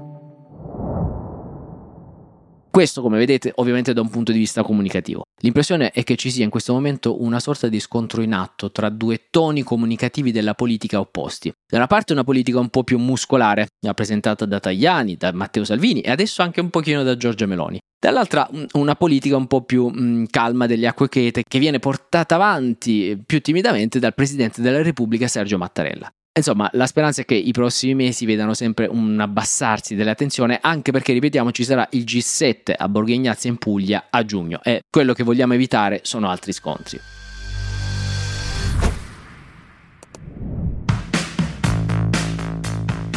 Questo, 2.70 3.02
come 3.02 3.18
vedete, 3.18 3.50
ovviamente 3.56 3.92
da 3.92 4.02
un 4.02 4.08
punto 4.08 4.30
di 4.30 4.38
vista 4.38 4.62
comunicativo. 4.62 5.22
L'impressione 5.40 5.90
è 5.90 6.04
che 6.04 6.14
ci 6.14 6.30
sia 6.30 6.44
in 6.44 6.50
questo 6.50 6.72
momento 6.72 7.22
una 7.22 7.40
sorta 7.40 7.68
di 7.68 7.80
scontro 7.80 8.22
in 8.22 8.32
atto 8.32 8.70
tra 8.70 8.88
due 8.88 9.26
toni 9.30 9.64
comunicativi 9.64 10.30
della 10.30 10.54
politica 10.54 11.00
opposti. 11.00 11.52
Da 11.66 11.78
una 11.78 11.88
parte 11.88 12.12
una 12.12 12.22
politica 12.22 12.60
un 12.60 12.68
po' 12.68 12.84
più 12.84 12.98
muscolare, 12.98 13.66
rappresentata 13.84 14.44
da 14.44 14.60
Tajani, 14.60 15.16
da 15.16 15.32
Matteo 15.32 15.64
Salvini 15.64 16.02
e 16.02 16.10
adesso 16.10 16.42
anche 16.42 16.60
un 16.60 16.70
pochino 16.70 17.02
da 17.02 17.16
Giorgia 17.16 17.46
Meloni. 17.46 17.80
Dall'altra 18.00 18.48
una 18.74 18.94
politica 18.94 19.36
un 19.36 19.48
po' 19.48 19.62
più 19.62 19.88
mh, 19.88 20.26
calma 20.30 20.66
delle 20.66 20.86
acque 20.86 21.08
chete 21.08 21.42
che 21.46 21.58
viene 21.58 21.80
portata 21.80 22.36
avanti 22.36 23.20
più 23.26 23.40
timidamente 23.40 23.98
dal 23.98 24.14
Presidente 24.14 24.62
della 24.62 24.82
Repubblica 24.82 25.26
Sergio 25.26 25.58
Mattarella. 25.58 26.08
Insomma, 26.38 26.70
la 26.74 26.86
speranza 26.86 27.22
è 27.22 27.24
che 27.24 27.34
i 27.34 27.50
prossimi 27.50 27.96
mesi 27.96 28.24
vedano 28.24 28.54
sempre 28.54 28.86
un 28.86 29.18
abbassarsi 29.18 29.96
della 29.96 30.14
tensione, 30.14 30.60
anche 30.62 30.92
perché, 30.92 31.12
ripetiamo, 31.12 31.50
ci 31.50 31.64
sarà 31.64 31.88
il 31.90 32.04
G7 32.04 32.74
a 32.76 32.88
Borgo 32.88 33.10
Ignazio 33.10 33.50
in 33.50 33.56
Puglia 33.56 34.06
a 34.08 34.24
giugno 34.24 34.60
e 34.62 34.82
quello 34.88 35.12
che 35.14 35.24
vogliamo 35.24 35.54
evitare 35.54 35.98
sono 36.04 36.28
altri 36.28 36.52
scontri. 36.52 37.17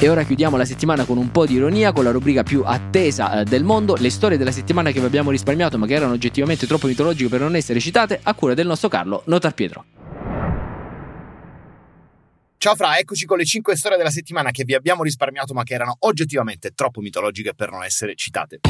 E 0.03 0.10
ora 0.10 0.24
chiudiamo 0.24 0.58
la 0.58 0.65
settimana 0.65 1.05
con 1.05 1.20
un 1.20 1.29
po' 1.29 1.46
di 1.46 1.53
ironia, 1.53 1.91
con 1.91 2.03
la 2.03 2.10
rubrica 2.10 2.41
più 2.41 2.63
attesa 2.65 3.41
eh, 3.41 3.43
del 3.43 3.63
mondo, 3.63 3.93
le 3.93 4.10
storie 4.10 4.36
della 4.36 4.50
settimana 4.50 4.89
che 4.89 5.00
vi 5.00 5.05
abbiamo 5.05 5.29
risparmiato 5.29 5.77
ma 5.77 5.86
che 5.86 5.93
erano 5.93 6.13
oggettivamente 6.13 6.65
troppo 6.65 6.88
mitologiche 6.88 7.29
per 7.29 7.41
non 7.41 7.55
essere 7.55 7.79
citate, 7.79 8.20
a 8.24 8.34
cura 8.34 8.55
del 8.55 8.65
nostro 8.65 8.89
Carlo 8.89 9.22
Notar 9.27 9.53
Pietro. 9.53 9.86
Ciao 12.58 12.74
Fra, 12.74 12.98
eccoci 12.98 13.27
con 13.27 13.38
le 13.38 13.46
5 13.46 13.75
storie 13.75 13.98
della 13.98 14.10
settimana 14.10 14.50
che 14.50 14.63
vi 14.63 14.74
abbiamo 14.74 15.03
risparmiato 15.03 15.53
ma 15.53 15.62
che 15.62 15.75
erano 15.75 15.96
oggettivamente 16.00 16.72
troppo 16.72 17.00
mitologiche 17.00 17.53
per 17.53 17.70
non 17.70 17.84
essere 17.84 18.15
citate. 18.15 18.62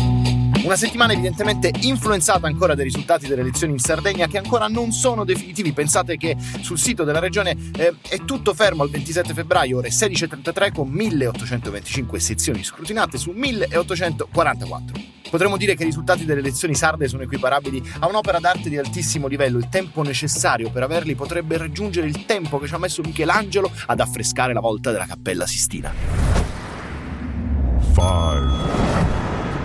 Una 0.63 0.75
settimana 0.75 1.13
evidentemente 1.13 1.72
influenzata 1.82 2.46
ancora 2.46 2.75
dai 2.75 2.86
risultati 2.86 3.27
delle 3.27 3.41
elezioni 3.41 3.74
in 3.74 3.80
Sardegna 3.80 4.27
che 4.27 4.38
ancora 4.38 4.68
non 4.68 4.91
sono 4.91 5.24
definitivi. 5.25 5.74
Pensate 5.74 6.18
che 6.18 6.38
sul 6.62 6.77
sito 6.77 7.03
della 7.03 7.20
regione 7.20 7.58
eh, 7.75 7.96
è 8.08 8.24
tutto 8.25 8.53
fermo 8.53 8.84
al 8.84 8.91
27 8.91 9.34
febbraio, 9.34 9.77
ore 9.77 9.89
16.33, 9.89 10.72
con 10.72 10.88
1825 10.88 12.20
sezioni 12.20 12.63
scrutinate 12.63 13.18
su 13.18 13.32
1844. 13.32 15.20
Potremmo 15.32 15.58
dire 15.58 15.75
che 15.75 15.84
i 15.84 15.86
risultati 15.86 16.25
delle 16.25 16.41
elezioni 16.41 16.75
sarde 16.75 17.08
sono 17.08 17.24
equiparabili 17.24 17.94
a 18.00 18.08
un'opera 18.08 18.39
d'arte 18.39 18.70
di 18.70 18.77
altissimo 18.77 19.27
livello. 19.27 19.58
Il 19.58 19.70
tempo 19.70 20.03
necessario 20.03 20.70
per 20.70 20.84
averli 20.84 21.15
potrebbe 21.15 21.58
raggiungere 21.58 22.06
il 22.06 22.26
tempo 22.26 22.60
che 22.60 22.67
ci 22.67 22.74
ha 22.76 22.78
messo 22.78 23.02
Michelangelo 23.02 23.71
ad 23.88 24.00
affrescare 24.00 24.54
la 24.54 24.60
volta 24.60 24.91
della 24.91 25.06
Cappella 25.06 25.47
Sistina. 25.47 25.91
Five. 27.93 28.81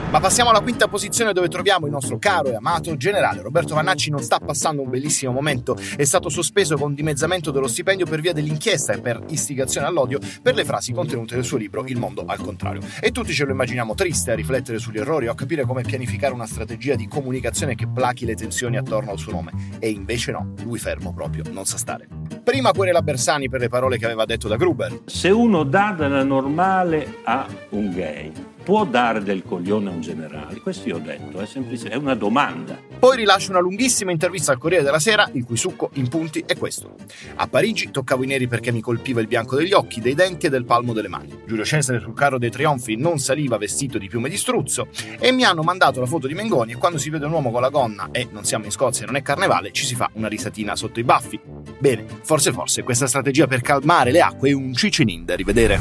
Ma 0.08 0.20
passiamo 0.20 0.50
alla 0.50 0.60
quinta 0.60 0.86
posizione 0.86 1.32
dove 1.32 1.48
troviamo 1.48 1.86
il 1.86 1.92
nostro 1.92 2.16
caro 2.16 2.48
e 2.48 2.54
amato 2.54 2.96
generale. 2.96 3.42
Roberto 3.42 3.74
Vannacci 3.74 4.08
non 4.08 4.22
sta 4.22 4.38
passando 4.38 4.80
un 4.80 4.88
bellissimo 4.88 5.32
momento, 5.32 5.76
è 5.96 6.04
stato 6.04 6.28
sospeso 6.28 6.76
con 6.76 6.94
dimezzamento 6.94 7.50
dello 7.50 7.66
stipendio 7.66 8.06
per 8.06 8.20
via 8.20 8.32
dell'inchiesta 8.32 8.92
e 8.92 9.00
per 9.00 9.22
istigazione 9.28 9.88
all'odio 9.88 10.20
per 10.40 10.54
le 10.54 10.64
frasi 10.64 10.92
contenute 10.92 11.34
nel 11.34 11.44
suo 11.44 11.58
libro 11.58 11.84
Il 11.86 11.98
mondo 11.98 12.24
al 12.24 12.38
contrario. 12.38 12.82
E 13.00 13.10
tutti 13.10 13.32
ce 13.32 13.44
lo 13.44 13.50
immaginiamo 13.50 13.94
triste 13.94 14.30
a 14.30 14.36
riflettere 14.36 14.78
sugli 14.78 14.98
errori 14.98 15.26
o 15.26 15.32
a 15.32 15.34
capire 15.34 15.64
come 15.64 15.82
pianificare 15.82 16.32
una 16.32 16.46
strategia 16.46 16.94
di 16.94 17.08
comunicazione 17.08 17.74
che 17.74 17.88
plachi 17.88 18.24
le 18.24 18.36
tensioni 18.36 18.76
attorno 18.76 19.10
al 19.10 19.18
suo 19.18 19.32
nome. 19.32 19.52
E 19.80 19.90
invece 19.90 20.30
no, 20.30 20.54
lui 20.62 20.78
fermo 20.78 21.12
proprio, 21.12 21.42
non 21.50 21.66
sa 21.66 21.78
stare. 21.78 22.08
Prima 22.44 22.70
querela 22.70 23.02
Bersani 23.02 23.48
per 23.48 23.58
le 23.58 23.68
parole 23.68 23.98
che 23.98 24.04
aveva 24.04 24.24
detto 24.24 24.46
da 24.46 24.56
Gruber. 24.56 25.00
Se 25.06 25.30
uno 25.30 25.64
dà 25.64 25.92
della 25.96 26.22
normale 26.22 27.16
a 27.24 27.46
un 27.70 27.90
gay, 27.90 28.32
può 28.66 28.84
dare 28.84 29.22
del 29.22 29.44
coglione 29.44 29.90
a 29.90 29.92
un 29.92 30.00
generale? 30.00 30.60
Questo 30.60 30.88
io 30.88 30.96
ho 30.96 30.98
detto, 30.98 31.38
è 31.38 31.46
semplice, 31.46 31.88
è 31.88 31.94
una 31.94 32.16
domanda. 32.16 32.76
Poi 32.98 33.18
rilascio 33.18 33.52
una 33.52 33.60
lunghissima 33.60 34.10
intervista 34.10 34.50
al 34.50 34.58
Corriere 34.58 34.82
della 34.82 34.98
Sera, 34.98 35.30
il 35.34 35.44
cui 35.44 35.56
succo 35.56 35.90
in 35.94 36.08
punti 36.08 36.42
è 36.44 36.56
questo. 36.56 36.96
A 37.36 37.46
Parigi 37.46 37.92
toccavo 37.92 38.24
i 38.24 38.26
neri 38.26 38.48
perché 38.48 38.72
mi 38.72 38.80
colpiva 38.80 39.20
il 39.20 39.28
bianco 39.28 39.54
degli 39.54 39.72
occhi, 39.72 40.00
dei 40.00 40.14
denti 40.14 40.46
e 40.46 40.50
del 40.50 40.64
palmo 40.64 40.92
delle 40.92 41.06
mani. 41.06 41.42
Giulio 41.46 41.64
Cesare 41.64 42.00
sul 42.00 42.12
carro 42.12 42.40
dei 42.40 42.50
trionfi 42.50 42.96
non 42.96 43.20
saliva 43.20 43.56
vestito 43.56 43.98
di 43.98 44.08
piume 44.08 44.28
di 44.28 44.36
struzzo 44.36 44.88
e 45.20 45.30
mi 45.30 45.44
hanno 45.44 45.62
mandato 45.62 46.00
la 46.00 46.06
foto 46.06 46.26
di 46.26 46.34
Mengoni 46.34 46.72
e 46.72 46.76
quando 46.76 46.98
si 46.98 47.08
vede 47.08 47.26
un 47.26 47.32
uomo 47.32 47.52
con 47.52 47.60
la 47.60 47.70
gonna 47.70 48.08
e 48.10 48.26
non 48.32 48.42
siamo 48.42 48.64
in 48.64 48.72
Scozia 48.72 49.04
e 49.04 49.06
non 49.06 49.14
è 49.14 49.22
carnevale, 49.22 49.70
ci 49.70 49.86
si 49.86 49.94
fa 49.94 50.10
una 50.14 50.26
risatina 50.26 50.74
sotto 50.74 50.98
i 50.98 51.04
baffi. 51.04 51.38
Bene, 51.78 52.04
forse 52.22 52.50
forse 52.50 52.82
questa 52.82 53.06
strategia 53.06 53.46
per 53.46 53.60
calmare 53.60 54.10
le 54.10 54.22
acque 54.22 54.48
è 54.48 54.52
un 54.52 54.74
cicinin 54.74 55.24
da 55.24 55.36
rivedere. 55.36 55.78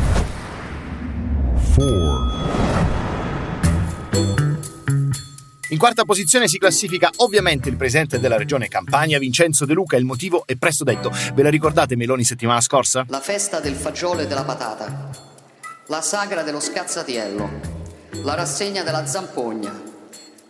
4 1.75 2.24
in 5.69 5.77
quarta 5.79 6.03
posizione 6.03 6.47
si 6.47 6.59
classifica 6.59 7.09
ovviamente 7.17 7.69
il 7.69 7.75
presidente 7.75 8.19
della 8.19 8.37
regione 8.37 8.67
Campania, 8.67 9.17
Vincenzo 9.17 9.65
De 9.65 9.73
Luca. 9.73 9.97
Il 9.97 10.05
motivo 10.05 10.43
è 10.45 10.55
presto 10.55 10.83
detto. 10.83 11.11
Ve 11.33 11.41
la 11.41 11.49
ricordate 11.49 11.95
Meloni 11.95 12.23
settimana 12.23 12.61
scorsa? 12.61 13.05
La 13.09 13.19
festa 13.19 13.59
del 13.59 13.73
fagiolo 13.73 14.21
e 14.21 14.27
della 14.27 14.43
patata, 14.43 15.09
la 15.87 16.01
sagra 16.01 16.43
dello 16.43 16.59
scazzatiello, 16.59 17.49
la 18.23 18.35
rassegna 18.35 18.83
della 18.83 19.07
zampogna, 19.07 19.81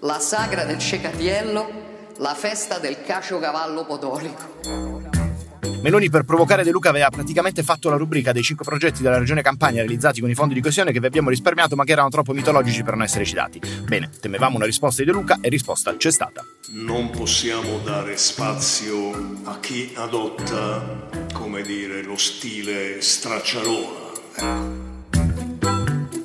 la 0.01 0.19
sagra 0.19 0.65
del 0.65 0.80
cecatiello, 0.80 1.84
la 2.17 2.34
festa 2.34 2.80
del 2.80 3.01
caciocavallo 3.01 3.86
podolico. 3.86 4.94
Meloni 5.82 6.10
per 6.10 6.23
provocare 6.23 6.63
De 6.63 6.71
Luca 6.71 6.89
aveva 6.89 7.10
praticamente 7.10 7.63
fatto 7.63 7.89
la 7.89 7.95
rubrica 7.95 8.32
dei 8.32 8.43
cinque 8.43 8.65
progetti 8.65 9.01
della 9.01 9.17
regione 9.17 9.41
Campania 9.41 9.82
realizzati 9.82 10.21
con 10.21 10.30
i 10.30 10.36
fondi 10.36 10.54
di 10.54 10.62
coesione 10.62 10.91
che 10.91 10.99
vi 10.99 11.06
abbiamo 11.06 11.30
risparmiato 11.30 11.75
ma 11.75 11.84
che 11.84 11.91
erano 11.91 12.10
troppo 12.10 12.34
mitologici 12.34 12.84
per 12.84 12.95
non 12.95 13.04
essere 13.04 13.25
citati. 13.25 13.60
Bene, 13.84 14.10
temevamo 14.19 14.56
una 14.56 14.65
risposta 14.65 15.01
di 15.01 15.08
De 15.08 15.13
Luca 15.13 15.38
e 15.41 15.49
risposta 15.49 15.95
c'è 15.95 16.12
stata. 16.12 16.43
Non 16.71 17.10
possiamo 17.10 17.80
dare 17.84 18.17
spazio 18.17 19.41
a 19.43 19.60
chi 19.60 19.93
adotta, 19.95 21.08
come 21.34 21.62
dire, 21.62 22.04
lo 22.04 22.17
stile 22.17 23.01
stracciarola. 23.01 24.13
Ecco. 24.36 24.94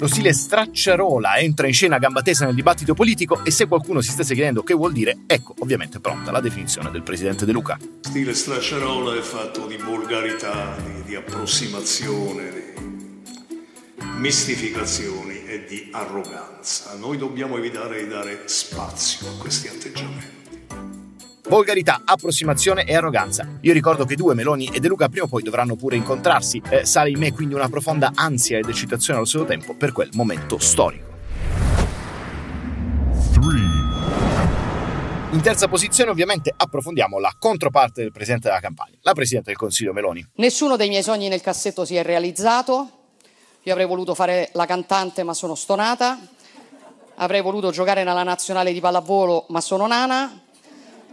Lo 0.00 0.08
stile 0.08 0.32
stracciarola 0.32 1.36
entra 1.36 1.66
in 1.66 1.74
scena 1.74 1.96
a 1.96 1.98
gamba 1.98 2.22
tesa 2.22 2.46
nel 2.46 2.54
dibattito 2.54 2.94
politico 2.94 3.44
e 3.44 3.50
se 3.50 3.66
qualcuno 3.66 4.00
si 4.00 4.10
stesse 4.10 4.32
chiedendo 4.32 4.62
che 4.62 4.72
vuol 4.72 4.92
dire, 4.92 5.18
ecco 5.26 5.54
ovviamente 5.58 6.00
pronta 6.00 6.30
la 6.30 6.40
definizione 6.40 6.90
del 6.90 7.02
presidente 7.02 7.44
De 7.44 7.52
Luca. 7.52 7.78
Stile 8.00 8.32
stracciarola 8.32 9.14
è 9.14 9.20
fatto 9.20 9.66
di 9.66 9.76
volgarità, 9.76 10.74
di, 10.82 11.02
di 11.02 11.14
approssimazione, 11.14 12.50
di 12.50 14.04
mistificazioni 14.16 15.44
e 15.44 15.66
di 15.68 15.90
arroganza. 15.92 16.96
Noi 16.98 17.18
dobbiamo 17.18 17.58
evitare 17.58 18.02
di 18.02 18.08
dare 18.08 18.44
spazio 18.46 19.28
a 19.28 19.36
questi 19.36 19.68
atteggiamenti. 19.68 20.39
Volgarità, 21.50 22.02
approssimazione 22.04 22.84
e 22.84 22.94
arroganza. 22.94 23.44
Io 23.62 23.72
ricordo 23.72 24.04
che 24.04 24.14
due, 24.14 24.34
Meloni 24.34 24.70
e 24.72 24.78
De 24.78 24.86
Luca, 24.86 25.08
prima 25.08 25.24
o 25.24 25.28
poi 25.28 25.42
dovranno 25.42 25.74
pure 25.74 25.96
incontrarsi. 25.96 26.62
Eh, 26.70 26.86
sale 26.86 27.10
in 27.10 27.18
me 27.18 27.32
quindi 27.32 27.54
una 27.54 27.68
profonda 27.68 28.12
ansia 28.14 28.58
ed 28.58 28.68
eccitazione 28.68 29.18
allo 29.18 29.26
stesso 29.26 29.46
tempo 29.46 29.74
per 29.74 29.90
quel 29.90 30.10
momento 30.12 30.58
storico. 30.58 31.08
3. 33.32 33.40
In 35.32 35.40
terza 35.42 35.66
posizione 35.66 36.12
ovviamente 36.12 36.54
approfondiamo 36.56 37.18
la 37.18 37.34
controparte 37.36 38.02
del 38.02 38.12
Presidente 38.12 38.46
della 38.46 38.60
campagna, 38.60 38.94
la 39.00 39.12
Presidente 39.12 39.48
del 39.48 39.58
Consiglio 39.58 39.92
Meloni. 39.92 40.24
Nessuno 40.34 40.76
dei 40.76 40.88
miei 40.88 41.02
sogni 41.02 41.26
nel 41.26 41.40
cassetto 41.40 41.84
si 41.84 41.96
è 41.96 42.04
realizzato, 42.04 42.90
Io 43.64 43.72
avrei 43.72 43.88
voluto 43.88 44.14
fare 44.14 44.50
la 44.52 44.66
cantante, 44.66 45.24
ma 45.24 45.34
sono 45.34 45.56
stonata. 45.56 46.16
Avrei 47.16 47.42
voluto 47.42 47.72
giocare 47.72 48.04
nella 48.04 48.22
nazionale 48.22 48.72
di 48.72 48.78
pallavolo, 48.78 49.46
ma 49.48 49.60
sono 49.60 49.88
nana. 49.88 50.44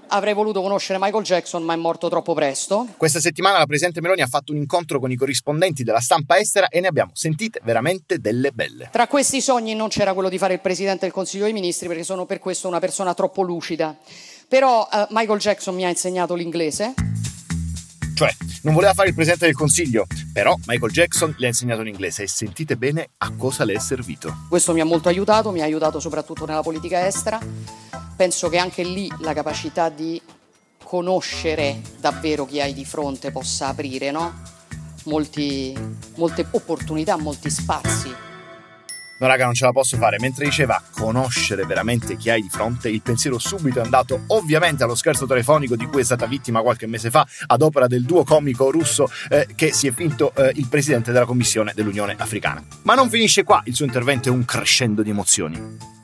Avrei 0.09 0.33
voluto 0.33 0.61
conoscere 0.61 0.99
Michael 1.01 1.23
Jackson, 1.23 1.63
ma 1.63 1.73
è 1.73 1.75
morto 1.75 2.07
troppo 2.07 2.33
presto. 2.33 2.87
Questa 2.95 3.19
settimana 3.19 3.57
la 3.57 3.65
Presidente 3.65 3.99
Meloni 3.99 4.21
ha 4.21 4.27
fatto 4.27 4.53
un 4.53 4.57
incontro 4.57 4.99
con 4.99 5.11
i 5.11 5.15
corrispondenti 5.15 5.83
della 5.83 5.99
stampa 5.99 6.37
estera 6.37 6.69
e 6.69 6.79
ne 6.79 6.87
abbiamo 6.87 7.11
sentite 7.13 7.59
veramente 7.63 8.19
delle 8.19 8.51
belle. 8.51 8.89
Tra 8.91 9.07
questi 9.07 9.41
sogni 9.41 9.75
non 9.75 9.89
c'era 9.89 10.13
quello 10.13 10.29
di 10.29 10.37
fare 10.37 10.53
il 10.53 10.61
Presidente 10.61 11.01
del 11.01 11.11
Consiglio 11.11 11.43
dei 11.43 11.53
Ministri, 11.53 11.87
perché 11.87 12.03
sono 12.03 12.25
per 12.25 12.39
questo 12.39 12.67
una 12.67 12.79
persona 12.79 13.13
troppo 13.13 13.41
lucida. 13.41 13.97
Però 14.47 14.87
uh, 14.89 15.07
Michael 15.09 15.39
Jackson 15.39 15.75
mi 15.75 15.83
ha 15.83 15.89
insegnato 15.89 16.35
l'inglese. 16.35 16.93
Cioè, 18.15 18.29
non 18.63 18.73
voleva 18.73 18.93
fare 18.93 19.09
il 19.09 19.13
Presidente 19.13 19.45
del 19.45 19.55
Consiglio, 19.55 20.07
però 20.33 20.55
Michael 20.65 20.91
Jackson 20.91 21.35
le 21.37 21.45
ha 21.45 21.49
insegnato 21.49 21.81
l'inglese 21.81 22.23
e 22.23 22.27
sentite 22.27 22.75
bene 22.77 23.09
a 23.17 23.31
cosa 23.37 23.63
le 23.65 23.73
è 23.73 23.79
servito. 23.79 24.45
Questo 24.49 24.73
mi 24.73 24.79
ha 24.79 24.85
molto 24.85 25.09
aiutato, 25.09 25.51
mi 25.51 25.61
ha 25.61 25.65
aiutato 25.65 25.99
soprattutto 25.99 26.45
nella 26.45 26.63
politica 26.63 27.05
estera 27.05 27.39
penso 28.17 28.49
che 28.49 28.57
anche 28.57 28.83
lì 28.83 29.09
la 29.19 29.33
capacità 29.33 29.89
di 29.89 30.19
conoscere 30.83 31.81
davvero 31.99 32.45
chi 32.45 32.59
hai 32.59 32.73
di 32.73 32.83
fronte 32.83 33.31
possa 33.31 33.67
aprire 33.67 34.09
no? 34.11 34.55
Molti, 35.05 35.73
molte 36.15 36.45
opportunità, 36.51 37.15
molti 37.15 37.49
spazi. 37.49 38.13
No, 39.19 39.25
raga, 39.25 39.45
non 39.45 39.53
ce 39.53 39.63
la 39.63 39.71
posso 39.71 39.95
fare. 39.95 40.17
Mentre 40.19 40.43
diceva 40.43 40.83
conoscere 40.91 41.65
veramente 41.65 42.17
chi 42.17 42.29
hai 42.29 42.41
di 42.41 42.49
fronte, 42.49 42.89
il 42.89 43.01
pensiero 43.01 43.39
subito 43.39 43.79
è 43.79 43.83
andato 43.83 44.23
ovviamente 44.27 44.83
allo 44.83 44.95
scherzo 44.95 45.25
telefonico 45.25 45.77
di 45.77 45.85
cui 45.85 46.01
è 46.01 46.03
stata 46.03 46.25
vittima 46.25 46.61
qualche 46.61 46.87
mese 46.87 47.09
fa 47.09 47.25
ad 47.47 47.61
opera 47.61 47.87
del 47.87 48.03
duo 48.03 48.25
comico 48.25 48.69
russo 48.69 49.09
eh, 49.29 49.47
che 49.55 49.71
si 49.71 49.87
è 49.87 49.93
finto 49.93 50.33
eh, 50.35 50.51
il 50.55 50.67
presidente 50.67 51.13
della 51.13 51.25
Commissione 51.25 51.71
dell'Unione 51.73 52.15
Africana. 52.17 52.61
Ma 52.83 52.95
non 52.95 53.09
finisce 53.09 53.43
qua, 53.43 53.61
il 53.65 53.75
suo 53.75 53.85
intervento 53.85 54.27
è 54.27 54.31
un 54.31 54.43
crescendo 54.43 55.01
di 55.01 55.09
emozioni. 55.09 55.95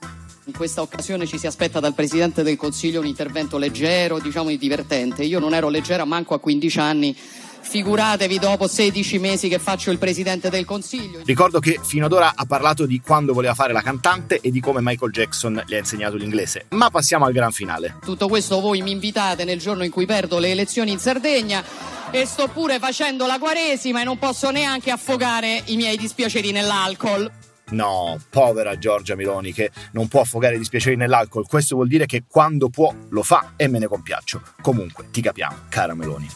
In 0.46 0.54
questa 0.54 0.82
occasione 0.82 1.26
ci 1.26 1.38
si 1.38 1.48
aspetta 1.48 1.80
dal 1.80 1.94
Presidente 1.94 2.44
del 2.44 2.58
Consiglio 2.58 3.00
un 3.00 3.06
intervento 3.06 3.58
leggero, 3.58 4.20
diciamo 4.20 4.54
divertente. 4.54 5.24
Io 5.24 5.40
non 5.40 5.54
ero 5.54 5.70
leggera 5.70 6.04
manco 6.04 6.34
a 6.34 6.40
15 6.40 6.80
anni. 6.80 7.16
Figuratevi 7.16 8.40
dopo 8.40 8.68
16 8.68 9.20
mesi 9.20 9.48
che 9.48 9.58
faccio 9.58 9.90
il 9.90 9.98
Presidente 9.98 10.50
del 10.50 10.66
Consiglio. 10.66 11.22
Ricordo 11.24 11.60
che 11.60 11.80
fino 11.82 12.08
ad 12.08 12.12
ora 12.12 12.34
ha 12.36 12.46
parlato 12.46 12.86
di 12.86 13.00
quando 13.00 13.32
voleva 13.32 13.54
fare 13.54 13.72
la 13.72 13.82
cantante 13.82 14.42
e 14.42 14.52
di 14.52 14.60
come 14.60 14.82
Michael 14.82 15.14
Jackson 15.14 15.64
le 15.66 15.76
ha 15.78 15.80
insegnato 15.80 16.18
l'inglese. 16.18 16.66
Ma 16.72 16.90
passiamo 16.90 17.24
al 17.24 17.32
gran 17.32 17.54
finale. 17.54 17.96
Tutto 18.04 18.28
questo 18.28 18.60
voi 18.60 18.82
mi 18.82 18.92
invitate 18.92 19.46
nel 19.46 19.60
giorno 19.60 19.86
in 19.86 19.92
cui 19.92 20.06
perdo 20.06 20.40
le 20.40 20.52
elezioni 20.52 20.92
in 20.92 21.00
Sardegna 21.00 21.64
e 22.12 22.26
sto 22.26 22.50
pure 22.50 22.80
facendo 22.80 23.26
la 23.26 23.40
quaresima 23.40 24.02
e 24.02 24.04
non 24.04 24.20
posso 24.20 24.52
neanche 24.52 24.92
affogare 24.92 25.62
i 25.68 25.78
miei 25.78 25.96
dispiaceri 25.96 26.52
nell'alcol. 26.52 27.32
No, 27.74 28.20
povera 28.30 28.78
Giorgia 28.78 29.16
Meloni 29.16 29.52
che 29.52 29.72
non 29.94 30.08
può 30.08 30.22
affogare 30.22 30.56
i 30.56 30.60
dispiaceri 30.60 30.96
nell'alcol. 30.96 31.48
Questo 31.48 31.76
vuol 31.76 31.88
dire 31.88 32.06
che 32.06 32.24
quando 32.28 32.70
può 32.70 32.94
lo 33.10 33.24
fa 33.24 33.54
e 33.56 33.68
me 33.68 33.80
ne 33.80 33.88
compiaccio. 33.88 34.42
Comunque, 34.62 35.08
ti 35.12 35.22
capiamo, 35.22 35.56
cara 35.70 35.96
Meloni. 35.96 36.30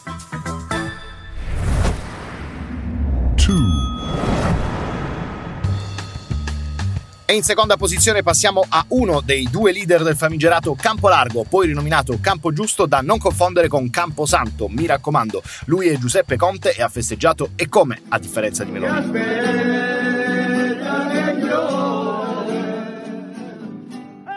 E 7.30 7.34
in 7.34 7.42
seconda 7.42 7.76
posizione 7.76 8.22
passiamo 8.22 8.64
a 8.66 8.84
uno 8.88 9.20
dei 9.20 9.48
due 9.50 9.70
leader 9.70 10.02
del 10.02 10.16
famigerato 10.16 10.74
Campo 10.74 11.08
Largo, 11.08 11.44
poi 11.44 11.66
rinominato 11.66 12.18
Campo 12.22 12.52
Giusto 12.52 12.86
da 12.86 13.00
non 13.02 13.18
confondere 13.18 13.68
con 13.68 13.90
Campo 13.90 14.24
Santo. 14.24 14.66
Mi 14.68 14.86
raccomando, 14.86 15.42
lui 15.66 15.88
è 15.88 15.98
Giuseppe 15.98 16.36
Conte 16.36 16.74
e 16.74 16.82
ha 16.82 16.88
festeggiato 16.88 17.50
e 17.54 17.68
come, 17.68 18.00
a 18.08 18.18
differenza 18.18 18.64
di 18.64 18.70
Meloni. 18.70 19.97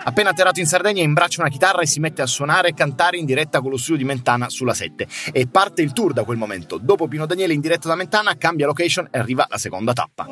Appena 0.04 0.32
atterrato 0.32 0.60
in 0.60 0.66
Sardegna 0.66 1.04
imbraccia 1.04 1.42
una 1.42 1.50
chitarra 1.50 1.82
e 1.82 1.86
si 1.86 2.00
mette 2.00 2.24
a 2.24 2.26
suonare 2.26 2.70
e 2.70 2.74
cantare 2.74 3.18
in 3.18 3.26
diretta 3.26 3.62
con 3.62 3.70
lo 3.70 3.78
studio 3.78 3.98
di 3.98 4.04
Mentana 4.04 4.50
sulla 4.50 4.74
7 4.74 5.08
e 5.32 5.48
parte 5.48 5.84
il 5.84 5.94
tour 5.94 6.12
da 6.12 6.24
quel 6.24 6.38
momento. 6.38 6.80
Dopo 6.82 7.08
Pino 7.08 7.28
Daniele 7.28 7.54
in 7.54 7.62
diretta 7.62 7.88
da 7.88 7.96
Mentana 7.96 8.36
cambia 8.36 8.66
location 8.66 9.08
e 9.12 9.20
arriva 9.20 9.46
la 9.48 9.60
seconda 9.60 9.94
tappa. 9.94 10.26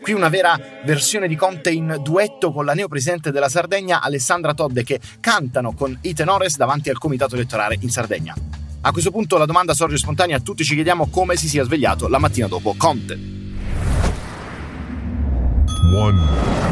Qui 0.00 0.12
una 0.12 0.28
vera 0.28 0.58
versione 0.84 1.26
di 1.26 1.34
Conte 1.34 1.70
in 1.70 1.98
duetto 2.00 2.52
con 2.52 2.64
la 2.64 2.74
neopresidente 2.74 3.32
della 3.32 3.48
Sardegna 3.48 4.00
Alessandra 4.00 4.54
Todde 4.54 4.84
che 4.84 5.00
cantano 5.18 5.74
con 5.74 5.98
i 6.02 6.14
tenores 6.14 6.56
davanti 6.56 6.90
al 6.90 6.98
comitato 6.98 7.34
elettorale 7.34 7.76
in 7.80 7.90
Sardegna. 7.90 8.34
A 8.82 8.92
questo 8.92 9.10
punto 9.10 9.36
la 9.36 9.46
domanda 9.46 9.74
sorge 9.74 9.98
spontanea, 9.98 10.38
tutti 10.38 10.64
ci 10.64 10.74
chiediamo 10.74 11.08
come 11.10 11.34
si 11.34 11.48
sia 11.48 11.64
svegliato 11.64 12.06
la 12.06 12.18
mattina 12.18 12.46
dopo 12.46 12.74
Conte. 12.78 13.37
One. 15.92 16.68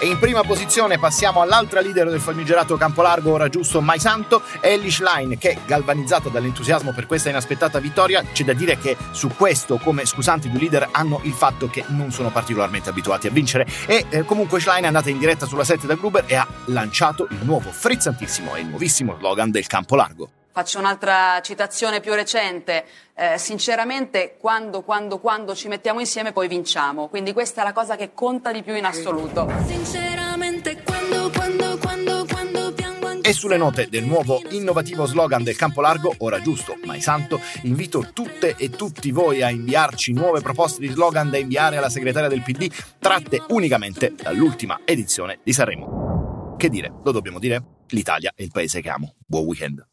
E 0.00 0.06
in 0.06 0.18
prima 0.18 0.42
posizione 0.42 0.96
passiamo 0.96 1.40
all'altra 1.40 1.80
leader 1.80 2.08
del 2.08 2.20
famigerato 2.20 2.76
Campolargo, 2.76 3.32
ora 3.32 3.48
giusto 3.48 3.80
Mai 3.80 3.98
Santo, 3.98 4.42
Ellie 4.60 4.92
Schlein, 4.92 5.38
che 5.38 5.58
galvanizzata 5.66 6.28
dall'entusiasmo 6.28 6.92
per 6.92 7.06
questa 7.06 7.30
inaspettata 7.30 7.80
vittoria, 7.80 8.22
c'è 8.32 8.44
da 8.44 8.52
dire 8.52 8.78
che 8.78 8.96
su 9.10 9.28
questo, 9.36 9.78
come 9.78 10.06
scusanti 10.06 10.50
due 10.50 10.60
leader, 10.60 10.88
hanno 10.92 11.20
il 11.24 11.32
fatto 11.32 11.68
che 11.68 11.82
non 11.88 12.12
sono 12.12 12.30
particolarmente 12.30 12.90
abituati 12.90 13.26
a 13.26 13.30
vincere. 13.30 13.66
E 13.86 14.06
eh, 14.08 14.24
comunque 14.24 14.60
Schlein 14.60 14.84
è 14.84 14.86
andata 14.86 15.10
in 15.10 15.18
diretta 15.18 15.46
sulla 15.46 15.64
7 15.64 15.88
da 15.88 15.94
Gruber 15.94 16.22
e 16.26 16.36
ha 16.36 16.46
lanciato 16.66 17.26
il 17.30 17.38
nuovo 17.42 17.70
frizzantissimo 17.70 18.54
e 18.54 18.62
nuovissimo 18.62 19.16
slogan 19.18 19.50
del 19.50 19.66
Campolargo. 19.66 20.37
Faccio 20.58 20.80
un'altra 20.80 21.40
citazione 21.40 22.00
più 22.00 22.14
recente. 22.14 22.84
Eh, 23.14 23.38
sinceramente, 23.38 24.34
quando, 24.40 24.82
quando, 24.82 25.20
quando 25.20 25.54
ci 25.54 25.68
mettiamo 25.68 26.00
insieme 26.00 26.32
poi 26.32 26.48
vinciamo. 26.48 27.06
Quindi 27.06 27.32
questa 27.32 27.60
è 27.60 27.64
la 27.64 27.72
cosa 27.72 27.94
che 27.94 28.10
conta 28.12 28.50
di 28.50 28.64
più 28.64 28.74
in 28.74 28.84
assoluto. 28.84 29.48
Sinceramente, 29.66 30.82
quando, 30.82 31.30
quando, 31.30 31.78
quando, 31.78 32.26
quando 32.28 32.72
piango 32.72 33.22
E 33.22 33.32
sulle 33.32 33.56
note 33.56 33.86
del 33.88 34.02
nuovo 34.02 34.42
innovativo 34.48 35.06
slogan 35.06 35.44
del 35.44 35.54
Campo 35.54 35.80
Largo, 35.80 36.12
ora 36.18 36.40
giusto, 36.40 36.76
mai 36.82 37.00
santo, 37.00 37.40
invito 37.62 38.08
tutte 38.12 38.56
e 38.56 38.68
tutti 38.68 39.12
voi 39.12 39.42
a 39.42 39.50
inviarci 39.50 40.12
nuove 40.12 40.40
proposte 40.40 40.80
di 40.80 40.88
slogan 40.88 41.30
da 41.30 41.38
inviare 41.38 41.76
alla 41.76 41.88
segretaria 41.88 42.28
del 42.28 42.42
PD, 42.42 42.68
tratte 42.98 43.44
unicamente 43.50 44.12
dall'ultima 44.20 44.80
edizione 44.84 45.38
di 45.44 45.52
Sanremo. 45.52 46.56
Che 46.58 46.68
dire, 46.68 46.92
lo 47.04 47.12
dobbiamo 47.12 47.38
dire? 47.38 47.62
L'Italia 47.90 48.32
è 48.34 48.42
il 48.42 48.50
paese 48.50 48.80
che 48.80 48.90
amo. 48.90 49.14
Buon 49.24 49.44
weekend. 49.44 49.86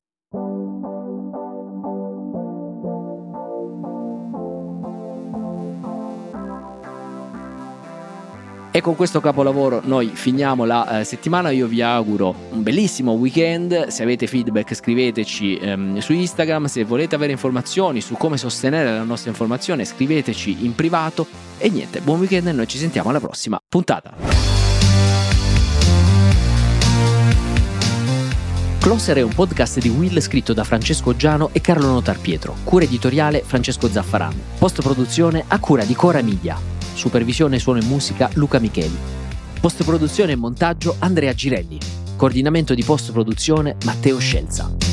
E 8.75 8.81
con 8.81 8.97
questo 8.97 9.21
capolavoro 9.21 9.79
noi 9.85 10.11
finiamo 10.13 10.65
la 10.65 10.99
eh, 10.99 11.05
settimana. 11.05 11.49
Io 11.49 11.65
vi 11.65 11.81
auguro 11.81 12.35
un 12.49 12.61
bellissimo 12.61 13.13
weekend. 13.13 13.87
Se 13.87 14.03
avete 14.03 14.27
feedback, 14.27 14.75
scriveteci 14.75 15.55
ehm, 15.55 15.99
su 15.99 16.11
Instagram. 16.11 16.65
Se 16.65 16.83
volete 16.83 17.15
avere 17.15 17.31
informazioni 17.31 18.01
su 18.01 18.15
come 18.15 18.35
sostenere 18.35 18.91
la 18.91 19.03
nostra 19.03 19.29
informazione, 19.29 19.85
scriveteci 19.85 20.65
in 20.65 20.75
privato. 20.75 21.25
E 21.57 21.69
niente, 21.69 22.01
buon 22.01 22.19
weekend 22.19 22.47
e 22.47 22.51
noi 22.51 22.67
ci 22.67 22.77
sentiamo 22.77 23.11
alla 23.11 23.21
prossima 23.21 23.57
puntata. 23.65 24.13
Closer 28.79 29.15
è 29.15 29.21
un 29.21 29.33
podcast 29.33 29.79
di 29.79 29.87
Will 29.87 30.19
scritto 30.19 30.51
da 30.51 30.65
Francesco 30.65 31.15
Giano 31.15 31.47
e 31.53 31.61
Carlo 31.61 31.87
Notar 31.87 32.19
Pietro, 32.19 32.57
cura 32.65 32.83
editoriale 32.83 33.41
Francesco 33.41 33.87
Zaffaran, 33.87 34.37
post 34.59 34.81
produzione 34.81 35.45
a 35.47 35.59
cura 35.59 35.85
di 35.85 35.95
Cora 35.95 36.21
Media. 36.21 36.74
Supervisione 36.95 37.59
suono 37.59 37.79
e 37.79 37.83
musica 37.83 38.29
Luca 38.35 38.57
Micheli. 38.57 38.97
Post 39.59 39.83
produzione 39.83 40.31
e 40.31 40.35
montaggio 40.35 40.95
Andrea 40.99 41.33
Girelli. 41.33 41.77
Coordinamento 42.15 42.73
di 42.73 42.83
post 42.83 43.11
produzione 43.11 43.75
Matteo 43.83 44.17
Scelza. 44.17 44.84